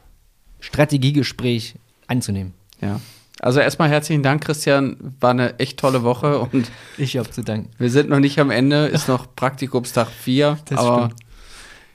Strategiegespräch 0.61 1.77
anzunehmen. 2.07 2.55
Ja. 2.81 3.01
Also 3.41 3.61
erstmal 3.61 3.89
herzlichen 3.89 4.23
Dank, 4.23 4.45
Christian. 4.45 5.15
War 5.21 5.31
eine 5.31 5.59
echt 5.61 5.79
tolle 5.79 6.03
Woche 6.03 6.41
und 6.41 6.71
ich 6.99 7.17
habe 7.17 7.31
zu 7.31 7.43
danken. 7.43 7.71
Wir 7.79 7.91
sind 7.91 8.09
noch 8.09 8.19
nicht 8.19 8.39
am 8.41 8.51
Ende, 8.51 8.87
ist 8.87 9.09
noch 9.09 9.33
Praktikumstag 9.37 10.09
4. 10.09 10.59
Das 10.65 10.79
aber 10.79 11.07
stimmt. 11.07 11.21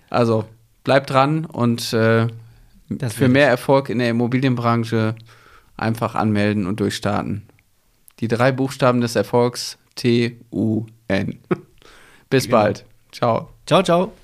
also 0.09 0.45
bleibt 0.83 1.09
dran 1.09 1.45
und 1.45 1.91
äh, 1.93 2.27
für 3.09 3.27
mehr 3.27 3.47
Erfolg 3.47 3.89
in 3.89 3.99
der 3.99 4.09
Immobilienbranche 4.09 5.15
einfach 5.75 6.15
anmelden 6.15 6.65
und 6.65 6.79
durchstarten. 6.79 7.43
Die 8.19 8.27
drei 8.27 8.51
Buchstaben 8.51 9.01
des 9.01 9.15
Erfolgs 9.15 9.77
T-U-N. 9.95 11.39
Bis 12.29 12.45
genau. 12.45 12.57
bald. 12.57 12.85
Ciao. 13.13 13.49
Ciao, 13.65 13.81
ciao. 13.83 14.22